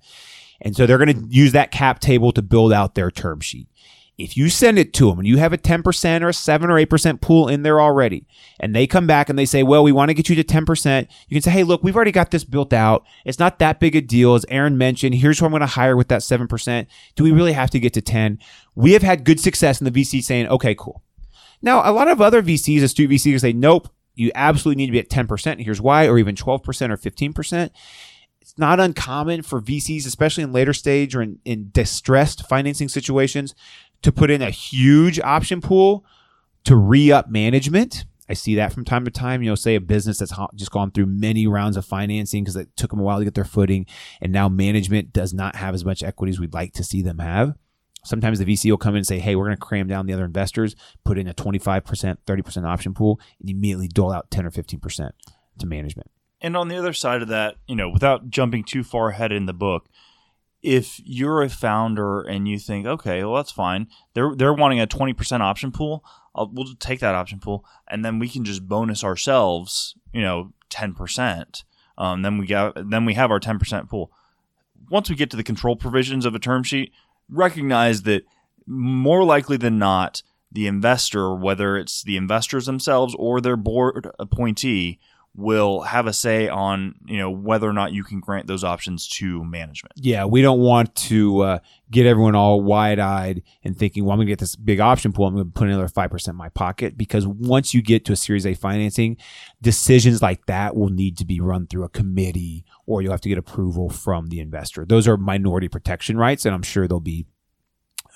And 0.62 0.76
so 0.76 0.86
they're 0.86 0.97
going 0.97 1.13
to 1.13 1.28
use 1.30 1.54
that 1.54 1.71
cap 1.71 2.00
table 2.00 2.32
to 2.34 2.41
build 2.41 2.71
out 2.71 2.95
their 2.95 3.12
term 3.12 3.39
sheet. 3.39 3.67
If 4.17 4.38
you 4.38 4.50
send 4.50 4.78
it 4.78 4.93
to 4.95 5.10
them 5.10 5.17
and 5.17 5.28
you 5.28 5.38
have 5.38 5.54
a 5.54 5.58
10% 5.58 6.21
or 6.21 6.30
a 6.30 6.34
7 6.34 6.69
or 6.69 6.76
8% 6.76 7.21
pool 7.21 7.47
in 7.47 7.63
there 7.63 7.82
already, 7.82 8.28
and 8.60 8.76
they 8.76 8.86
come 8.86 9.08
back 9.08 9.30
and 9.30 9.39
they 9.39 9.45
say, 9.45 9.63
well, 9.63 9.84
we 9.84 9.91
want 9.91 10.10
to 10.10 10.13
get 10.13 10.30
you 10.30 10.36
to 10.36 10.43
10%, 10.43 11.08
you 11.28 11.36
can 11.36 11.41
say, 11.41 11.50
hey, 11.50 11.63
look, 11.63 11.84
we've 11.84 11.95
already 11.95 12.12
got 12.12 12.30
this 12.30 12.43
built 12.43 12.71
out. 12.71 13.04
It's 13.26 13.39
not 13.39 13.58
that 13.60 13.80
big 13.80 13.95
a 13.95 14.02
deal. 14.02 14.36
As 14.36 14.45
Aaron 14.50 14.78
mentioned, 14.78 15.15
here's 15.15 15.39
who 15.39 15.45
I'm 15.45 15.52
going 15.52 15.62
to 15.62 15.65
hire 15.65 15.97
with 15.97 16.10
that 16.10 16.21
7%. 16.21 16.86
Do 17.15 17.24
we 17.24 17.32
really 17.32 17.54
have 17.54 17.71
to 17.71 17.80
get 17.80 17.93
to 17.93 18.02
10? 18.02 18.38
We 18.76 18.91
have 18.91 19.02
had 19.02 19.24
good 19.24 19.39
success 19.39 19.82
in 19.82 19.91
the 19.91 19.91
VC 19.91 20.24
saying, 20.24 20.47
okay, 20.50 20.76
cool. 20.76 21.02
Now, 21.62 21.89
a 21.89 21.93
lot 21.93 22.08
of 22.08 22.21
other 22.21 22.41
VCs, 22.41 22.82
astute 22.82 23.10
VCs, 23.10 23.41
say, 23.41 23.54
nope, 23.54 23.89
you 24.15 24.32
absolutely 24.36 24.84
need 24.84 24.88
to 24.88 24.91
be 24.91 25.00
at 25.00 25.10
10%. 25.10 25.63
Here's 25.63 25.82
why, 25.82 26.08
or 26.08 26.17
even 26.17 26.36
12% 26.36 26.60
or 26.89 26.97
15%. 26.97 27.69
It's 28.41 28.58
not 28.58 28.80
uncommon 28.80 29.43
for 29.43 29.62
VCs, 29.62 30.06
especially 30.06 30.43
in 30.43 30.52
later 30.52 30.74
stage 30.74 31.15
or 31.15 31.21
in, 31.21 31.39
in 31.45 31.69
distressed 31.71 32.47
financing 32.47 32.89
situations, 32.89 33.54
to 34.02 34.12
put 34.12 34.32
in 34.32 34.41
a 34.41 34.50
huge 34.50 35.19
option 35.19 35.62
pool 35.62 36.04
to 36.63 36.76
re 36.76 37.12
up 37.12 37.30
management. 37.30 38.06
I 38.28 38.34
see 38.34 38.56
that 38.56 38.71
from 38.71 38.86
time 38.86 39.06
to 39.06 39.12
time. 39.12 39.43
You 39.43 39.50
know, 39.50 39.56
say 39.56 39.76
a 39.76 39.82
business 39.82 40.17
that's 40.17 40.34
just 40.56 40.71
gone 40.71 40.91
through 40.91 41.08
many 41.08 41.47
rounds 41.47 41.78
of 41.78 41.86
financing 41.86 42.43
because 42.43 42.56
it 42.56 42.76
took 42.78 42.91
them 42.91 43.00
a 43.00 43.04
while 43.04 43.19
to 43.19 43.26
get 43.26 43.36
their 43.36 43.43
footing, 43.43 43.86
and 44.21 44.32
now 44.32 44.47
management 44.50 45.13
does 45.13 45.34
not 45.34 45.56
have 45.58 45.76
as 45.76 45.84
much 45.86 46.02
equity 46.02 46.32
as 46.32 46.39
we'd 46.39 46.54
like 46.54 46.74
to 46.74 46.84
see 46.84 47.02
them 47.02 47.19
have. 47.19 47.56
Sometimes 48.03 48.39
the 48.39 48.45
VC 48.45 48.69
will 48.71 48.77
come 48.77 48.95
in 48.95 48.99
and 48.99 49.07
say, 49.07 49.19
"Hey, 49.19 49.35
we're 49.35 49.45
going 49.45 49.57
to 49.57 49.61
cram 49.61 49.87
down 49.87 50.05
the 50.05 50.13
other 50.13 50.25
investors, 50.25 50.75
put 51.03 51.17
in 51.17 51.27
a 51.27 51.33
twenty-five 51.33 51.85
percent, 51.85 52.19
thirty 52.25 52.41
percent 52.41 52.65
option 52.65 52.93
pool, 52.93 53.19
and 53.39 53.49
immediately 53.49 53.87
dole 53.87 54.11
out 54.11 54.31
ten 54.31 54.45
or 54.45 54.51
fifteen 54.51 54.79
percent 54.79 55.13
to 55.59 55.65
management." 55.65 56.09
And 56.41 56.57
on 56.57 56.67
the 56.67 56.77
other 56.77 56.93
side 56.93 57.21
of 57.21 57.27
that, 57.27 57.55
you 57.67 57.75
know, 57.75 57.89
without 57.89 58.29
jumping 58.29 58.63
too 58.63 58.83
far 58.83 59.09
ahead 59.09 59.31
in 59.31 59.45
the 59.45 59.53
book, 59.53 59.87
if 60.63 60.99
you're 61.03 61.41
a 61.41 61.49
founder 61.49 62.21
and 62.21 62.47
you 62.47 62.57
think, 62.57 62.85
okay, 62.85 63.23
well 63.23 63.35
that's 63.35 63.51
fine, 63.51 63.87
they're 64.13 64.35
they're 64.35 64.53
wanting 64.53 64.79
a 64.79 64.87
twenty 64.87 65.13
percent 65.13 65.43
option 65.43 65.71
pool, 65.71 66.03
I'll, 66.35 66.49
we'll 66.51 66.73
take 66.79 66.99
that 66.99 67.15
option 67.15 67.39
pool, 67.39 67.65
and 67.87 68.03
then 68.03 68.19
we 68.19 68.27
can 68.27 68.43
just 68.43 68.67
bonus 68.67 69.03
ourselves, 69.03 69.95
you 70.13 70.21
know, 70.21 70.53
ten 70.69 70.93
percent. 70.93 71.63
Um, 71.97 72.21
then 72.21 72.37
we 72.37 72.47
got 72.47 72.89
then 72.89 73.05
we 73.05 73.13
have 73.13 73.31
our 73.31 73.39
ten 73.39 73.59
percent 73.59 73.89
pool. 73.89 74.11
Once 74.89 75.09
we 75.09 75.15
get 75.15 75.29
to 75.29 75.37
the 75.37 75.43
control 75.43 75.75
provisions 75.75 76.25
of 76.25 76.35
a 76.35 76.39
term 76.39 76.63
sheet, 76.63 76.91
recognize 77.32 78.04
that 78.04 78.24
more 78.67 79.24
likely 79.24 79.58
than 79.58 79.80
not, 79.80 80.22
the 80.52 80.67
investor, 80.67 81.34
whether 81.34 81.78
it's 81.78 82.04
the 82.04 82.17
investors 82.17 82.65
themselves 82.65 83.15
or 83.17 83.39
their 83.39 83.56
board 83.56 84.10
appointee, 84.20 85.00
will 85.34 85.82
have 85.82 86.08
a 86.08 86.13
say 86.13 86.50
on 86.50 86.94
you 87.06 87.17
know 87.17 87.32
whether 87.32 87.67
or 87.67 87.74
not 87.74 87.94
you 87.94 88.04
can 88.04 88.20
grant 88.20 88.48
those 88.48 88.63
options 88.63 89.08
to 89.08 89.44
management. 89.44 89.94
Yeah, 89.96 90.26
we 90.26 90.41
don't 90.41 90.60
want 90.60 90.94
to 90.96 91.41
uh, 91.41 91.60
get 91.89 92.06
everyone 92.06 92.36
all 92.36 92.62
wide 92.62 93.00
eyed 93.00 93.44
and 93.63 93.78
thinking, 93.78 94.04
well, 94.04 94.13
I'm 94.13 94.17
going 94.17 94.28
to 94.28 94.32
get 94.32 94.39
this 94.39 94.56
big 94.56 94.80
option 94.80 95.13
pool. 95.13 95.28
I'm 95.28 95.36
going 95.36 95.46
to 95.46 95.52
put 95.52 95.67
another 95.67 95.88
5% 95.88 96.28
in 96.28 96.36
my 96.36 96.50
pocket. 96.50 96.98
Because 96.98 97.28
once 97.28 97.74
you 97.74 97.82
get 97.82 98.06
to 98.06 98.13
a 98.13 98.15
Series 98.15 98.46
A 98.46 98.54
financing, 98.54 99.17
decisions 99.62 100.22
like 100.22 100.46
that 100.48 100.76
will 100.76 100.89
need 100.89 101.17
to 101.17 101.26
be 101.26 101.39
run 101.39 101.67
through 101.67 101.84
a 101.84 101.89
committee 101.89 102.65
or 102.86 103.02
you'll 103.02 103.12
have 103.12 103.22
to 103.22 103.30
get 103.30 103.38
approval 103.38 103.89
from 103.89 104.28
the 104.28 104.39
investor. 104.39 104.86
Those 104.86 105.08
are 105.08 105.17
minority 105.17 105.67
protection 105.67 106.17
rights, 106.17 106.46
and 106.46 106.54
I'm 106.54 106.63
sure 106.63 106.88
they'll 106.88 107.00
be 107.00 107.26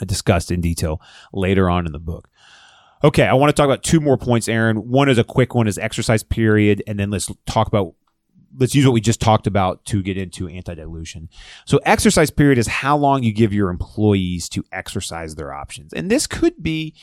discussed 0.06 0.51
in 0.51 0.60
detail 0.60 0.99
later 1.32 1.69
on 1.69 1.86
in 1.86 1.93
the 1.93 1.99
book. 1.99 2.30
Okay, 3.05 3.27
I 3.27 3.35
want 3.35 3.49
to 3.49 3.53
talk 3.53 3.65
about 3.65 3.83
two 3.83 4.01
more 4.01 4.17
points, 4.17 4.47
Aaron. 4.49 4.89
One 4.89 5.09
is 5.09 5.19
a 5.19 5.23
quick 5.23 5.53
one 5.53 5.67
is 5.67 5.77
exercise 5.77 6.23
period, 6.23 6.81
and 6.87 6.97
then 6.97 7.11
let's 7.11 7.31
talk 7.45 7.67
about 7.67 7.93
let's 8.57 8.73
use 8.73 8.83
what 8.83 8.93
we 8.93 9.01
just 9.01 9.21
talked 9.21 9.45
about 9.45 9.85
to 9.85 10.01
get 10.01 10.17
into 10.17 10.47
anti-dilution. 10.47 11.29
So 11.67 11.79
exercise 11.85 12.31
period 12.31 12.57
is 12.57 12.65
how 12.65 12.97
long 12.97 13.21
you 13.21 13.31
give 13.31 13.53
your 13.53 13.69
employees 13.69 14.49
to 14.49 14.63
exercise 14.71 15.35
their 15.35 15.53
options. 15.53 15.93
And 15.93 16.09
this 16.09 16.25
could 16.25 16.63
be 16.63 16.95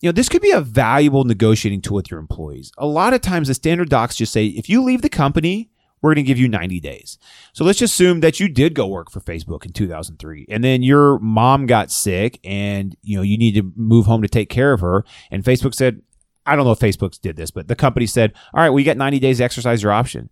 you 0.00 0.08
know, 0.08 0.12
this 0.12 0.30
could 0.30 0.40
be 0.40 0.50
a 0.50 0.62
valuable 0.62 1.24
negotiating 1.24 1.82
tool 1.82 1.96
with 1.96 2.10
your 2.10 2.18
employees. 2.18 2.72
A 2.78 2.86
lot 2.86 3.12
of 3.12 3.20
times 3.20 3.48
the 3.48 3.54
standard 3.54 3.90
docs 3.90 4.16
just 4.16 4.32
say 4.32 4.46
if 4.46 4.70
you 4.70 4.82
leave 4.82 5.02
the 5.02 5.10
company, 5.10 5.70
we're 6.02 6.14
going 6.14 6.24
to 6.24 6.28
give 6.28 6.38
you 6.38 6.48
90 6.48 6.80
days. 6.80 7.16
So 7.52 7.64
let's 7.64 7.78
just 7.78 7.94
assume 7.94 8.20
that 8.20 8.40
you 8.40 8.48
did 8.48 8.74
go 8.74 8.86
work 8.86 9.10
for 9.10 9.20
Facebook 9.20 9.64
in 9.64 9.72
2003 9.72 10.46
and 10.50 10.62
then 10.62 10.82
your 10.82 11.18
mom 11.20 11.66
got 11.66 11.90
sick 11.90 12.40
and 12.44 12.96
you 13.02 13.16
know 13.16 13.22
you 13.22 13.38
need 13.38 13.54
to 13.54 13.72
move 13.76 14.06
home 14.06 14.22
to 14.22 14.28
take 14.28 14.48
care 14.48 14.72
of 14.72 14.80
her 14.80 15.04
and 15.30 15.44
Facebook 15.44 15.74
said 15.74 16.02
I 16.44 16.56
don't 16.56 16.64
know 16.64 16.72
if 16.72 16.80
Facebook 16.80 17.20
did 17.20 17.36
this, 17.36 17.52
but 17.52 17.68
the 17.68 17.76
company 17.76 18.04
said, 18.04 18.32
"All 18.52 18.60
right, 18.60 18.68
well 18.68 18.80
you 18.80 18.84
got 18.84 18.96
90 18.96 19.20
days 19.20 19.38
to 19.38 19.44
exercise 19.44 19.80
your 19.80 19.92
option." 19.92 20.28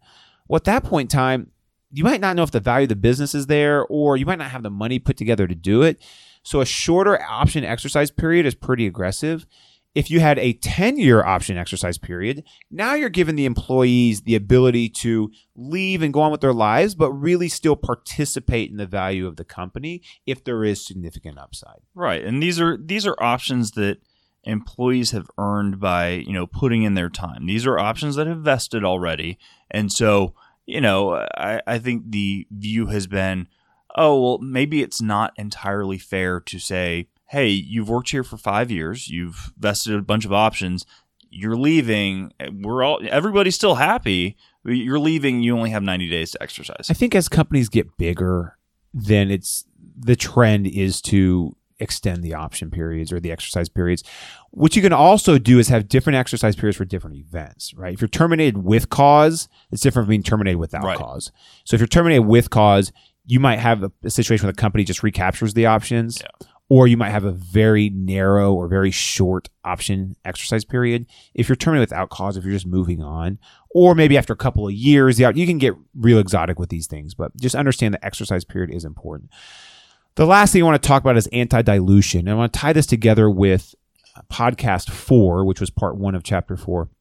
Well, 0.48 0.56
at 0.56 0.64
that 0.64 0.82
point 0.82 1.12
in 1.12 1.16
time, 1.16 1.52
you 1.92 2.04
might 2.04 2.20
not 2.20 2.36
know 2.36 2.42
if 2.42 2.50
the 2.50 2.60
value 2.60 2.84
of 2.84 2.88
the 2.88 2.96
business 2.96 3.34
is 3.34 3.46
there 3.46 3.84
or 3.86 4.16
you 4.16 4.26
might 4.26 4.38
not 4.38 4.50
have 4.50 4.62
the 4.62 4.70
money 4.70 4.98
put 4.98 5.16
together 5.16 5.46
to 5.46 5.54
do 5.54 5.82
it. 5.82 6.00
So 6.42 6.60
a 6.60 6.66
shorter 6.66 7.20
option 7.22 7.64
exercise 7.64 8.10
period 8.10 8.46
is 8.46 8.54
pretty 8.54 8.86
aggressive. 8.86 9.46
If 9.94 10.10
you 10.10 10.20
had 10.20 10.38
a 10.38 10.52
10 10.52 10.98
year 10.98 11.24
option 11.24 11.56
exercise 11.56 11.98
period, 11.98 12.44
now 12.70 12.94
you're 12.94 13.08
giving 13.08 13.34
the 13.34 13.44
employees 13.44 14.22
the 14.22 14.36
ability 14.36 14.88
to 14.90 15.32
leave 15.56 16.02
and 16.02 16.12
go 16.12 16.20
on 16.20 16.30
with 16.30 16.40
their 16.40 16.52
lives, 16.52 16.94
but 16.94 17.12
really 17.12 17.48
still 17.48 17.74
participate 17.74 18.70
in 18.70 18.76
the 18.76 18.86
value 18.86 19.26
of 19.26 19.36
the 19.36 19.44
company 19.44 20.02
if 20.26 20.44
there 20.44 20.64
is 20.64 20.86
significant 20.86 21.38
upside. 21.38 21.80
Right, 21.94 22.24
and 22.24 22.42
these 22.42 22.60
are 22.60 22.76
these 22.76 23.06
are 23.06 23.20
options 23.20 23.72
that 23.72 23.98
employees 24.44 25.10
have 25.10 25.28
earned 25.38 25.80
by 25.80 26.10
you 26.10 26.32
know 26.32 26.46
putting 26.46 26.84
in 26.84 26.94
their 26.94 27.10
time. 27.10 27.46
These 27.46 27.66
are 27.66 27.78
options 27.78 28.14
that 28.14 28.28
have 28.28 28.38
vested 28.40 28.84
already, 28.84 29.38
and 29.70 29.90
so 29.90 30.34
you 30.66 30.80
know 30.80 31.26
I, 31.36 31.62
I 31.66 31.78
think 31.78 32.10
the 32.10 32.46
view 32.50 32.86
has 32.86 33.08
been, 33.08 33.48
oh 33.96 34.22
well, 34.22 34.38
maybe 34.38 34.82
it's 34.82 35.02
not 35.02 35.32
entirely 35.36 35.98
fair 35.98 36.38
to 36.40 36.58
say, 36.60 37.08
hey, 37.30 37.48
you've 37.48 37.88
worked 37.88 38.10
here 38.10 38.24
for 38.24 38.36
five 38.36 38.70
years, 38.70 39.08
you've 39.08 39.52
vested 39.58 39.94
a 39.94 40.02
bunch 40.02 40.24
of 40.24 40.32
options, 40.32 40.84
you're 41.30 41.56
leaving. 41.56 42.32
We're 42.52 42.82
all 42.82 43.00
everybody's 43.08 43.54
still 43.54 43.76
happy. 43.76 44.36
You're 44.64 44.98
leaving. 44.98 45.40
You 45.42 45.56
only 45.56 45.70
have 45.70 45.82
90 45.82 46.08
days 46.10 46.32
to 46.32 46.42
exercise. 46.42 46.88
I 46.90 46.94
think 46.94 47.14
as 47.14 47.28
companies 47.28 47.68
get 47.68 47.96
bigger, 47.96 48.58
then 48.92 49.30
it's 49.30 49.64
the 49.96 50.16
trend 50.16 50.66
is 50.66 51.00
to 51.02 51.56
extend 51.78 52.22
the 52.22 52.34
option 52.34 52.70
periods 52.70 53.12
or 53.12 53.20
the 53.20 53.30
exercise 53.32 53.68
periods. 53.68 54.02
What 54.50 54.76
you 54.76 54.82
can 54.82 54.92
also 54.92 55.38
do 55.38 55.58
is 55.58 55.68
have 55.68 55.88
different 55.88 56.16
exercise 56.16 56.56
periods 56.56 56.76
for 56.76 56.84
different 56.84 57.16
events, 57.16 57.72
right? 57.74 57.94
If 57.94 58.00
you're 58.00 58.08
terminated 58.08 58.58
with 58.58 58.90
cause, 58.90 59.48
it's 59.70 59.80
different 59.82 60.06
from 60.06 60.10
being 60.10 60.22
terminated 60.22 60.58
without 60.58 60.82
Right. 60.84 60.98
cause. 60.98 61.30
So 61.64 61.74
if 61.76 61.80
you're 61.80 61.86
terminated 61.86 62.22
with 62.22 62.50
cause, 62.50 62.92
you 63.24 63.40
might 63.40 63.60
have 63.60 63.82
a, 63.82 63.92
a 64.02 64.10
situation 64.10 64.46
where 64.46 64.52
the 64.52 64.60
company 64.60 64.84
just 64.84 65.02
recaptures 65.02 65.54
the 65.54 65.66
options. 65.66 66.20
Yeah. 66.20 66.46
Or 66.70 66.86
you 66.86 66.96
might 66.96 67.10
have 67.10 67.24
a 67.24 67.32
very 67.32 67.90
narrow 67.90 68.54
or 68.54 68.68
very 68.68 68.92
short 68.92 69.50
option 69.64 70.16
exercise 70.24 70.64
period. 70.64 71.04
If 71.34 71.48
you're 71.48 71.56
terminated 71.56 71.90
without 71.90 72.08
cause, 72.08 72.36
if 72.36 72.44
you're 72.44 72.54
just 72.54 72.66
moving 72.66 73.02
on, 73.02 73.38
or 73.74 73.94
maybe 73.94 74.16
after 74.16 74.32
a 74.32 74.36
couple 74.36 74.66
of 74.66 74.72
years, 74.72 75.20
you 75.20 75.46
can 75.46 75.58
get 75.58 75.74
real 75.94 76.18
exotic 76.18 76.58
with 76.58 76.70
these 76.70 76.86
things, 76.86 77.12
but 77.12 77.36
just 77.36 77.54
understand 77.54 77.92
the 77.92 78.04
exercise 78.04 78.44
period 78.44 78.72
is 78.72 78.84
important. 78.84 79.30
The 80.14 80.26
last 80.26 80.52
thing 80.52 80.62
I 80.62 80.66
want 80.66 80.80
to 80.80 80.86
talk 80.86 81.02
about 81.02 81.16
is 81.16 81.26
anti 81.28 81.62
dilution. 81.62 82.20
And 82.20 82.30
I 82.30 82.34
want 82.34 82.52
to 82.52 82.58
tie 82.58 82.72
this 82.72 82.86
together 82.86 83.28
with 83.28 83.74
podcast 84.32 84.90
four, 84.90 85.44
which 85.44 85.60
was 85.60 85.70
part 85.70 85.96
one 85.96 86.14
of 86.14 86.22
chapter 86.22 86.56
four, 86.56 86.88
where 86.88 86.99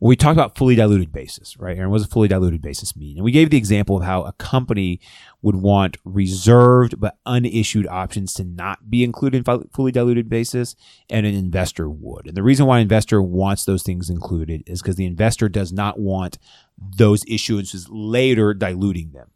we 0.00 0.16
talked 0.16 0.36
about 0.36 0.56
fully 0.56 0.74
diluted 0.74 1.12
basis, 1.12 1.56
right? 1.58 1.76
And 1.76 1.90
what 1.90 1.98
does 1.98 2.06
a 2.06 2.10
fully 2.10 2.28
diluted 2.28 2.62
basis 2.62 2.96
mean? 2.96 3.16
And 3.16 3.24
we 3.24 3.32
gave 3.32 3.50
the 3.50 3.56
example 3.56 3.96
of 3.96 4.04
how 4.04 4.22
a 4.22 4.32
company 4.34 5.00
would 5.42 5.56
want 5.56 5.96
reserved 6.04 7.00
but 7.00 7.18
unissued 7.26 7.86
options 7.86 8.32
to 8.34 8.44
not 8.44 8.90
be 8.90 9.02
included 9.04 9.38
in 9.38 9.44
fu- 9.44 9.68
fully 9.72 9.92
diluted 9.92 10.28
basis, 10.28 10.76
and 11.10 11.26
an 11.26 11.34
investor 11.34 11.88
would. 11.88 12.26
And 12.26 12.36
the 12.36 12.42
reason 12.42 12.66
why 12.66 12.78
an 12.78 12.82
investor 12.82 13.20
wants 13.22 13.64
those 13.64 13.82
things 13.82 14.10
included 14.10 14.62
is 14.66 14.82
because 14.82 14.96
the 14.96 15.06
investor 15.06 15.48
does 15.48 15.72
not 15.72 15.98
want 15.98 16.38
those 16.78 17.24
issuances 17.24 17.86
later 17.90 18.54
diluting 18.54 19.12
them. 19.12 19.30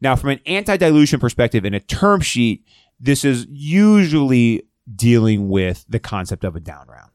Now, 0.00 0.16
from 0.16 0.30
an 0.30 0.40
anti 0.46 0.76
dilution 0.76 1.18
perspective 1.18 1.64
in 1.64 1.74
a 1.74 1.80
term 1.80 2.20
sheet, 2.20 2.64
this 3.00 3.24
is 3.24 3.46
usually 3.50 4.62
dealing 4.94 5.48
with 5.48 5.84
the 5.88 5.98
concept 5.98 6.44
of 6.44 6.56
a 6.56 6.60
down 6.60 6.86
round. 6.88 7.10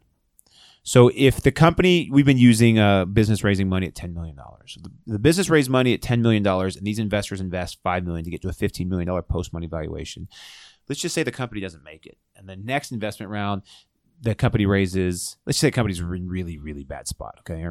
So 0.83 1.09
if 1.15 1.41
the 1.41 1.51
company, 1.51 2.09
we've 2.11 2.25
been 2.25 2.37
using 2.37 2.77
a 2.77 3.05
business 3.05 3.43
raising 3.43 3.69
money 3.69 3.87
at 3.87 3.95
$10 3.95 4.13
million. 4.13 4.37
So 4.65 4.81
the, 4.81 4.91
the 5.13 5.19
business 5.19 5.49
raised 5.49 5.69
money 5.69 5.93
at 5.93 6.01
$10 6.01 6.19
million 6.19 6.45
and 6.45 6.81
these 6.81 6.99
investors 6.99 7.39
invest 7.39 7.79
5 7.83 8.03
million 8.03 8.25
to 8.25 8.31
get 8.31 8.41
to 8.41 8.49
a 8.49 8.53
$15 8.53 8.87
million 8.87 9.21
post 9.23 9.53
money 9.53 9.67
valuation. 9.67 10.27
Let's 10.89 10.99
just 10.99 11.15
say 11.15 11.23
the 11.23 11.31
company 11.31 11.61
doesn't 11.61 11.85
make 11.85 12.05
it. 12.05 12.17
And 12.35 12.49
the 12.49 12.57
next 12.57 12.91
investment 12.91 13.31
round, 13.31 13.61
the 14.21 14.35
company 14.35 14.65
raises, 14.65 15.37
let's 15.45 15.55
just 15.55 15.61
say 15.61 15.67
the 15.67 15.71
company's 15.71 15.99
in 15.99 16.27
really, 16.27 16.57
really 16.57 16.83
bad 16.83 17.07
spot. 17.07 17.35
Okay. 17.39 17.65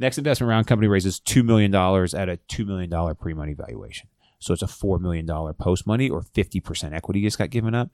Next 0.00 0.18
investment 0.18 0.48
round, 0.48 0.66
company 0.66 0.88
raises 0.88 1.20
$2 1.20 1.44
million 1.44 1.72
at 1.74 2.28
a 2.28 2.38
$2 2.48 2.66
million 2.66 3.14
pre 3.14 3.34
money 3.34 3.54
valuation. 3.54 4.08
So 4.40 4.52
it's 4.52 4.62
a 4.62 4.66
$4 4.66 5.00
million 5.00 5.26
post 5.54 5.86
money 5.86 6.08
or 6.08 6.22
50% 6.22 6.92
equity 6.92 7.22
just 7.22 7.38
got 7.38 7.50
given 7.50 7.74
up. 7.74 7.90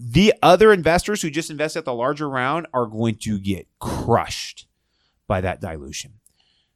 The 0.00 0.32
other 0.42 0.72
investors 0.72 1.22
who 1.22 1.30
just 1.30 1.50
invested 1.50 1.80
at 1.80 1.84
the 1.84 1.94
larger 1.94 2.28
round 2.28 2.68
are 2.72 2.86
going 2.86 3.16
to 3.16 3.38
get 3.38 3.66
crushed 3.80 4.66
by 5.26 5.40
that 5.40 5.60
dilution. 5.60 6.14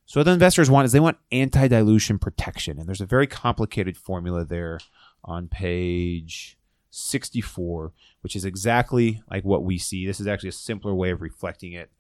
So 0.07 0.21
what 0.21 0.25
the 0.25 0.33
investors 0.33 0.69
want 0.69 0.87
is 0.87 0.93
they 0.93 1.01
want 1.01 1.19
anti-dilution 1.31 2.19
protection. 2.19 2.79
And 2.79 2.89
there's 2.89 3.01
a 3.01 3.07
very 3.07 3.29
complicated 3.29 3.97
formula 3.97 4.45
there 4.45 4.81
on 5.25 5.47
page 5.47 6.59
64, 6.91 7.93
which 8.23 8.35
is 8.35 8.45
exactly 8.45 9.23
like 9.31 9.45
what 9.45 9.63
we 9.65 9.79
see. 9.79 10.05
This 10.05 10.21
is 10.21 10.27
actually 10.27 10.51
a 10.51 10.53
simpler 10.53 10.95
way 10.95 11.11
of 11.11 11.23
reflecting 11.23 11.73
it. 11.73 11.91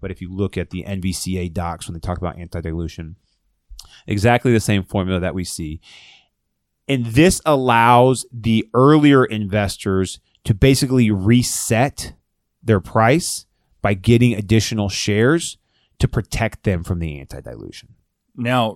But 0.00 0.10
if 0.10 0.20
you 0.20 0.30
look 0.30 0.58
at 0.58 0.70
the 0.70 0.84
NVCA 0.84 1.52
docs 1.54 1.88
when 1.88 1.94
they 1.94 2.00
talk 2.00 2.18
about 2.18 2.38
anti-dilution, 2.38 3.16
exactly 4.06 4.52
the 4.52 4.60
same 4.60 4.84
formula 4.84 5.20
that 5.20 5.34
we 5.34 5.42
see. 5.42 5.80
And 6.86 7.06
this 7.06 7.40
allows 7.46 8.26
the 8.30 8.68
earlier 8.74 9.24
investors 9.24 10.20
to 10.46 10.54
basically 10.54 11.10
reset 11.10 12.14
their 12.62 12.80
price 12.80 13.44
by 13.82 13.94
getting 13.94 14.32
additional 14.34 14.88
shares 14.88 15.58
to 15.98 16.08
protect 16.08 16.64
them 16.64 16.82
from 16.82 16.98
the 16.98 17.20
anti-dilution 17.20 17.90
now, 18.36 18.70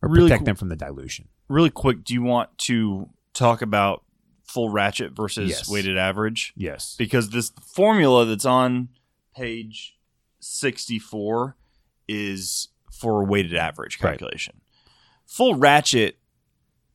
or 0.00 0.08
Really 0.08 0.24
protect 0.28 0.40
cool. 0.40 0.44
them 0.46 0.56
from 0.56 0.68
the 0.68 0.76
dilution. 0.76 1.28
really 1.48 1.70
quick, 1.70 2.04
do 2.04 2.14
you 2.14 2.22
want 2.22 2.56
to 2.58 3.08
talk 3.34 3.60
about 3.62 4.04
full 4.44 4.68
ratchet 4.70 5.12
versus 5.12 5.50
Yes. 5.50 5.68
weighted 5.68 5.96
average? 5.98 6.52
Yes. 6.56 6.94
Because 6.98 7.30
this 7.30 7.50
formula 7.74 8.24
that's 8.26 8.44
on 8.46 8.88
page 9.36 9.96
64 10.40 11.56
is 12.08 12.68
for 12.90 13.22
a 13.22 13.24
weighted 13.24 13.54
average 13.54 13.98
Right. 14.00 14.10
calculation. 14.18 14.60
Full 15.26 15.54
ratchet 15.56 16.18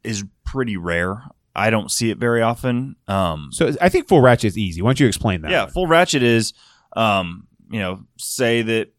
is 0.04 0.24
pretty 0.44 0.78
rare. 0.78 1.24
I 1.58 1.70
don't 1.72 1.92
see 1.92 2.10
it 2.12 2.18
very 2.20 2.42
often. 2.42 2.96
Um, 3.08 3.50
So 3.52 3.74
I 3.82 3.90
think 3.90 4.08
full 4.08 4.22
ratchet 4.22 4.46
is 4.50 4.58
easy. 4.58 4.82
Why 4.82 4.90
don't 4.90 5.00
you 5.00 5.08
explain 5.08 5.42
that? 5.42 5.52
yeah, 5.52 5.64
one? 5.64 5.72
full 5.72 5.88
ratchet 5.88 6.22
is, 6.24 6.54
um, 6.96 7.48
you 7.72 7.80
know, 7.80 8.04
say 8.18 8.62
that 8.62 8.94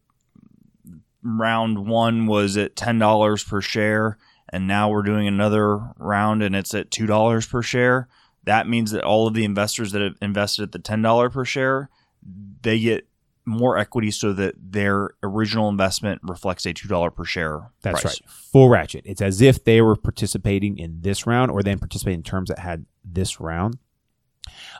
round 1.23 1.87
one 1.87 2.25
was 2.27 2.57
at 2.57 2.75
ten 2.75 2.99
dollars 2.99 3.43
per 3.43 3.61
share, 3.61 4.17
and 4.49 4.67
now 4.67 4.89
we're 4.89 5.03
doing 5.03 5.27
another 5.27 5.79
round 5.97 6.43
and 6.43 6.55
it's 6.55 6.73
at 6.73 6.91
two 6.91 7.05
dollars 7.05 7.45
per 7.47 7.61
share. 7.61 8.07
That 8.45 8.67
means 8.67 8.91
that 8.91 9.03
all 9.03 9.27
of 9.27 9.33
the 9.33 9.43
investors 9.45 9.91
that 9.91 10.01
have 10.01 10.15
invested 10.21 10.63
at 10.63 10.71
the 10.71 10.79
ten 10.79 11.01
dollar 11.01 11.29
per 11.29 11.45
share, 11.45 11.89
they 12.61 12.79
get 12.79 13.07
more 13.49 13.77
equity 13.77 14.11
so 14.11 14.33
that 14.33 14.55
their 14.57 15.11
original 15.23 15.69
investment 15.69 16.21
reflects 16.23 16.65
a 16.65 16.73
two 16.73 16.87
dollar 16.87 17.09
per 17.11 17.25
share. 17.25 17.71
That's 17.81 18.01
price. 18.01 18.21
right. 18.21 18.31
Full 18.31 18.69
ratchet. 18.69 19.03
It's 19.05 19.21
as 19.21 19.41
if 19.41 19.63
they 19.63 19.81
were 19.81 19.95
participating 19.95 20.77
in 20.77 21.01
this 21.01 21.25
round 21.27 21.51
or 21.51 21.63
then 21.63 21.79
participating 21.79 22.19
in 22.19 22.23
terms 22.23 22.49
that 22.49 22.59
had 22.59 22.85
this 23.03 23.39
round. 23.39 23.77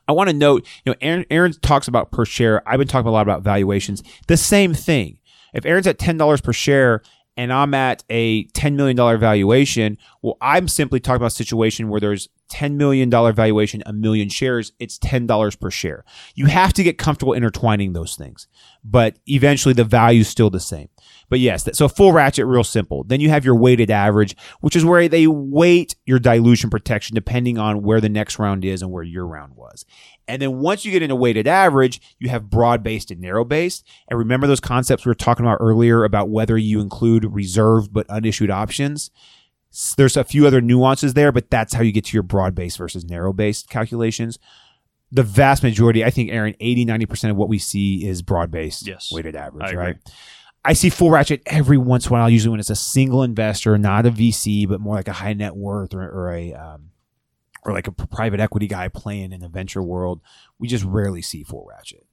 I 0.08 0.12
want 0.14 0.30
to 0.30 0.36
note, 0.36 0.66
you 0.86 0.92
know, 0.92 0.98
Aaron, 1.02 1.26
Aaron 1.30 1.54
talks 1.62 1.88
about 1.88 2.12
per 2.12 2.26
share. 2.26 2.68
I've 2.68 2.80
been 2.80 2.88
talking 2.88 3.08
a 3.08 3.12
lot 3.12 3.22
about 3.22 3.44
valuations. 3.44 4.02
The 4.28 4.38
same 4.38 4.74
thing. 4.74 5.20
If 5.54 5.66
Aaron's 5.66 5.88
at 5.88 6.00
ten 6.00 6.18
dollars 6.18 6.42
per 6.42 6.54
share 6.54 7.02
and 7.38 7.52
I'm 7.54 7.74
at 7.74 8.04
a 8.10 8.44
ten 8.46 8.76
million 8.76 8.96
dollar 8.96 9.18
valuation, 9.18 9.98
well, 10.22 10.38
I'm 10.42 10.68
simply 10.68 11.00
talking 11.00 11.18
about 11.18 11.28
a 11.28 11.32
situation 11.32 11.90
where 11.90 12.00
there's 12.00 12.30
ten 12.50 12.78
million 12.78 13.10
dollar 13.10 13.32
valuation, 13.32 13.82
a 13.86 13.94
million 13.94 14.30
shares. 14.30 14.74
It's 14.80 14.98
ten 14.98 15.28
dollars 15.28 15.56
per 15.56 15.72
share. 15.72 16.04
You 16.36 16.48
have 16.48 16.74
to 16.74 16.84
get 16.84 16.98
comfortable 16.98 17.34
intertwining 17.34 17.94
those 17.94 18.16
things, 18.16 18.48
but 18.84 19.18
eventually 19.28 19.74
the 19.74 19.84
value's 19.84 20.28
still 20.28 20.50
the 20.50 20.60
same. 20.60 20.90
But 21.30 21.40
yes, 21.40 21.68
so 21.74 21.88
full 21.88 22.12
ratchet, 22.12 22.46
real 22.46 22.64
simple. 22.64 23.04
Then 23.04 23.20
you 23.22 23.30
have 23.30 23.46
your 23.46 23.56
weighted 23.56 23.92
average, 23.92 24.36
which 24.62 24.76
is 24.76 24.84
where 24.84 25.08
they 25.08 25.28
weight 25.28 25.96
your 26.06 26.20
dilution 26.20 26.70
protection 26.70 27.16
depending 27.16 27.58
on 27.58 27.84
where 27.84 28.02
the 28.02 28.10
next 28.10 28.40
round 28.40 28.66
is 28.66 28.82
and 28.82 28.92
where 28.92 29.04
your 29.04 29.28
round 29.28 29.56
was. 29.56 29.86
And 30.28 30.42
then 30.42 30.60
once 30.60 30.86
you 30.86 30.92
get 30.92 31.02
into 31.02 31.16
weighted 31.16 31.48
average, 31.48 32.02
you 32.20 32.30
have 32.30 32.50
broad 32.50 32.84
based 32.84 33.12
and 33.12 33.22
narrow 33.22 33.46
based. 33.46 33.86
And 34.08 34.18
remember 34.18 34.48
those 34.48 34.60
concepts 34.60 35.06
we 35.06 35.10
were 35.10 35.16
talking 35.16 35.46
about 35.46 35.58
earlier 35.60 36.04
about 36.04 36.30
whether 36.30 36.58
you 36.58 36.82
include 36.82 37.26
reserved 37.26 37.94
but 37.94 38.06
unissued 38.10 38.52
options? 38.52 39.12
There's 39.98 40.18
a 40.18 40.24
few 40.24 40.48
other 40.48 40.62
nuances 40.62 41.14
there, 41.14 41.32
but 41.32 41.50
that's 41.50 41.74
how 41.74 41.82
you 41.84 41.92
get 41.92 42.06
to 42.06 42.14
your 42.16 42.24
broad 42.24 42.56
based 42.56 42.78
versus 42.78 43.06
narrow 43.06 43.34
based 43.34 43.70
calculations. 43.70 44.40
The 45.12 45.24
vast 45.24 45.64
majority, 45.64 46.04
I 46.04 46.10
think, 46.12 46.32
Aaron, 46.32 46.56
80, 46.60 46.86
90% 46.86 47.32
of 47.32 47.36
what 47.36 47.50
we 47.50 47.58
see 47.58 48.06
is 48.08 48.22
broad 48.22 48.52
based 48.52 48.86
Yes. 48.88 49.12
weighted 49.12 49.36
average, 49.36 49.72
I 49.72 49.76
right? 49.76 49.96
I 50.66 50.74
see 50.74 50.90
full 50.90 51.10
ratchet 51.10 51.42
every 51.46 51.78
once 51.78 52.06
in 52.08 52.10
a 52.10 52.14
while, 52.14 52.30
usually 52.30 52.52
when 52.52 52.60
it's 52.60 52.70
a 52.70 52.76
single 52.76 53.24
investor, 53.24 53.78
not 53.78 54.06
a 54.06 54.12
VC, 54.12 54.68
but 54.68 54.82
more 54.82 54.96
like 54.96 55.08
a 55.08 55.14
high 55.14 55.34
net 55.34 55.56
worth 55.56 55.94
or, 55.94 56.02
or 56.02 56.34
a 56.34 56.54
um, 56.54 56.90
or 57.64 57.74
like 57.74 57.88
a 57.88 57.92
private 57.92 58.40
equity 58.40 58.68
guy 58.68 58.88
playing 58.88 59.32
in 59.32 59.40
the 59.40 59.48
venture 59.48 59.82
world. 59.82 60.22
We 60.60 60.68
just 60.68 60.84
rarely 60.84 61.22
see 61.22 61.44
full 61.44 61.66
ratchet. 61.70 62.06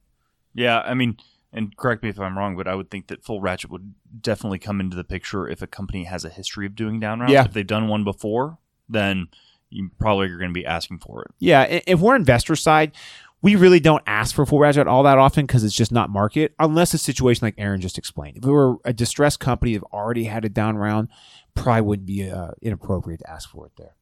Yeah, 0.53 0.79
I 0.79 0.93
mean, 0.93 1.17
and 1.53 1.75
correct 1.77 2.03
me 2.03 2.09
if 2.09 2.19
I'm 2.19 2.37
wrong, 2.37 2.55
but 2.55 2.67
I 2.67 2.75
would 2.75 2.91
think 2.91 3.07
that 3.07 3.23
full 3.23 3.41
ratchet 3.41 3.71
would 3.71 3.93
definitely 4.21 4.59
come 4.59 4.79
into 4.79 4.95
the 4.95 5.03
picture 5.03 5.47
if 5.47 5.61
a 5.61 5.67
company 5.67 6.03
has 6.03 6.25
a 6.25 6.29
history 6.29 6.65
of 6.65 6.75
doing 6.75 6.99
down 6.99 7.19
rounds. 7.19 7.33
Yeah. 7.33 7.45
If 7.45 7.53
they've 7.53 7.65
done 7.65 7.87
one 7.87 8.03
before, 8.03 8.57
then 8.89 9.27
you 9.69 9.89
probably 9.99 10.27
are 10.27 10.37
going 10.37 10.51
to 10.51 10.59
be 10.59 10.65
asking 10.65 10.99
for 10.99 11.23
it. 11.23 11.31
Yeah, 11.39 11.63
if 11.87 11.99
we're 11.99 12.15
investor 12.15 12.55
side, 12.55 12.93
we 13.41 13.55
really 13.55 13.79
don't 13.79 14.03
ask 14.07 14.33
for 14.33 14.45
full 14.45 14.59
ratchet 14.59 14.87
all 14.87 15.03
that 15.03 15.17
often 15.17 15.45
because 15.45 15.63
it's 15.63 15.75
just 15.75 15.91
not 15.91 16.09
market, 16.09 16.53
unless 16.59 16.93
a 16.93 16.97
situation 16.97 17.45
like 17.45 17.55
Aaron 17.57 17.81
just 17.81 17.97
explained. 17.97 18.37
If 18.37 18.45
we 18.45 18.51
were 18.51 18.77
a 18.83 18.93
distressed 18.93 19.39
company 19.39 19.77
that 19.77 19.83
already 19.93 20.25
had 20.25 20.43
a 20.43 20.49
down 20.49 20.77
round, 20.77 21.09
probably 21.53 21.81
wouldn't 21.81 22.07
be 22.07 22.29
uh, 22.29 22.51
inappropriate 22.61 23.19
to 23.21 23.29
ask 23.29 23.49
for 23.49 23.65
it 23.67 23.73
there. 23.77 23.95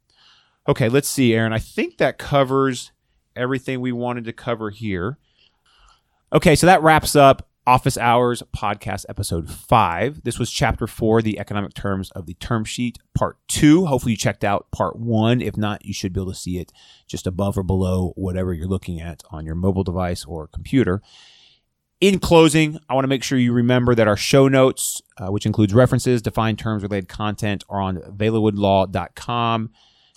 Okay, 0.67 0.89
let's 0.89 1.07
see, 1.07 1.33
Aaron. 1.33 1.53
I 1.53 1.59
think 1.59 1.97
that 1.97 2.17
covers 2.17 2.91
everything 3.35 3.81
we 3.81 3.91
wanted 3.91 4.25
to 4.25 4.33
cover 4.33 4.69
here. 4.69 5.17
Okay, 6.35 6.53
so 6.53 6.67
that 6.67 6.83
wraps 6.83 7.15
up 7.15 7.47
Office 7.65 7.97
Hours 7.97 8.43
Podcast, 8.53 9.05
Episode 9.07 9.49
5. 9.49 10.25
This 10.25 10.37
was 10.37 10.51
Chapter 10.51 10.85
4, 10.85 11.21
The 11.21 11.39
Economic 11.39 11.73
Terms 11.73 12.11
of 12.11 12.25
the 12.25 12.33
Term 12.33 12.65
Sheet, 12.65 12.97
Part 13.17 13.37
2. 13.47 13.85
Hopefully, 13.85 14.11
you 14.11 14.17
checked 14.17 14.43
out 14.43 14.69
Part 14.69 14.99
1. 14.99 15.39
If 15.39 15.55
not, 15.55 15.85
you 15.85 15.93
should 15.93 16.11
be 16.11 16.19
able 16.19 16.33
to 16.33 16.37
see 16.37 16.57
it 16.57 16.73
just 17.07 17.25
above 17.25 17.57
or 17.57 17.63
below 17.63 18.11
whatever 18.17 18.53
you're 18.53 18.67
looking 18.67 18.99
at 18.99 19.23
on 19.31 19.45
your 19.45 19.55
mobile 19.55 19.85
device 19.85 20.25
or 20.25 20.47
computer. 20.47 21.01
In 22.01 22.19
closing, 22.19 22.79
I 22.89 22.95
want 22.95 23.05
to 23.05 23.09
make 23.09 23.23
sure 23.23 23.37
you 23.37 23.53
remember 23.53 23.95
that 23.95 24.09
our 24.09 24.17
show 24.17 24.49
notes, 24.49 25.01
uh, 25.17 25.27
which 25.27 25.45
includes 25.45 25.73
references, 25.73 26.21
defined 26.21 26.59
terms, 26.59 26.83
related 26.83 27.07
content, 27.07 27.63
are 27.69 27.79
on 27.79 27.95
velawoodlaw.com. 27.95 29.69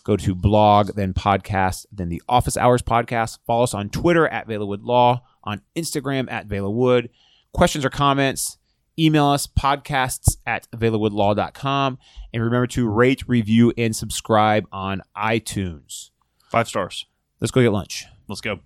Go 0.03 0.17
to 0.17 0.35
blog, 0.35 0.97
then 0.97 1.15
podcast, 1.15 1.87
then 1.93 2.09
the 2.09 2.23
Office 2.29 2.57
Hours 2.57 2.83
podcast. 2.83 3.39
Follow 3.47 3.63
us 3.63 3.73
on 3.73 3.89
Twitter 3.89 4.27
at 4.27 4.49
Velawood 4.49 4.83
Law, 4.83 5.23
on 5.45 5.63
Instagram 5.77 6.31
at 6.31 6.47
Vela 6.47 6.71
Wood. 6.71 7.11
questions 7.53 7.85
or 7.85 7.91
comments, 7.91 8.59
email 8.99 9.27
us 9.27 9.47
podcasts 9.47 10.37
at 10.47 10.69
velawoodlaw.com. 10.73 11.99
And 12.33 12.43
remember 12.43 12.67
to 12.69 12.89
rate, 12.89 13.23
review, 13.27 13.73
and 13.79 13.95
subscribe 13.95 14.67
on 14.73 15.03
iTunes. 15.17 16.11
Five 16.51 16.69
stars. 16.69 17.07
Let's 17.41 17.51
go 17.51 17.63
get 17.63 17.73
lunch. 17.73 18.07
Let's 18.29 18.41
go. 18.41 18.61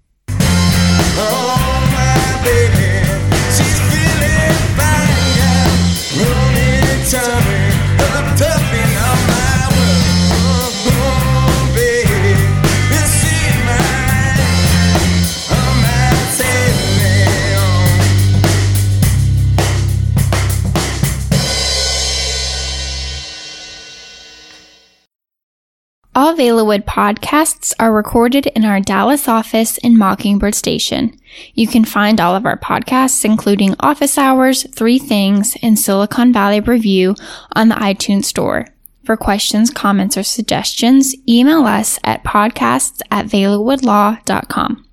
Oh, 1.14 1.72
All 26.32 26.38
podcasts 26.86 27.74
are 27.78 27.92
recorded 27.92 28.46
in 28.46 28.64
our 28.64 28.80
Dallas 28.80 29.28
office 29.28 29.76
in 29.78 29.98
Mockingbird 29.98 30.54
Station. 30.54 31.14
You 31.52 31.68
can 31.68 31.84
find 31.84 32.22
all 32.22 32.34
of 32.34 32.46
our 32.46 32.56
podcasts, 32.56 33.22
including 33.22 33.74
Office 33.80 34.16
Hours, 34.16 34.66
Three 34.74 34.98
Things, 34.98 35.58
and 35.62 35.78
Silicon 35.78 36.32
Valley 36.32 36.60
Review, 36.60 37.16
on 37.54 37.68
the 37.68 37.74
iTunes 37.74 38.24
Store. 38.24 38.66
For 39.04 39.14
questions, 39.14 39.68
comments, 39.68 40.16
or 40.16 40.22
suggestions, 40.22 41.14
email 41.28 41.66
us 41.66 41.98
at 42.02 42.24
podcasts 42.24 43.02
at 43.10 43.26
velawoodlaw.com. 43.26 44.86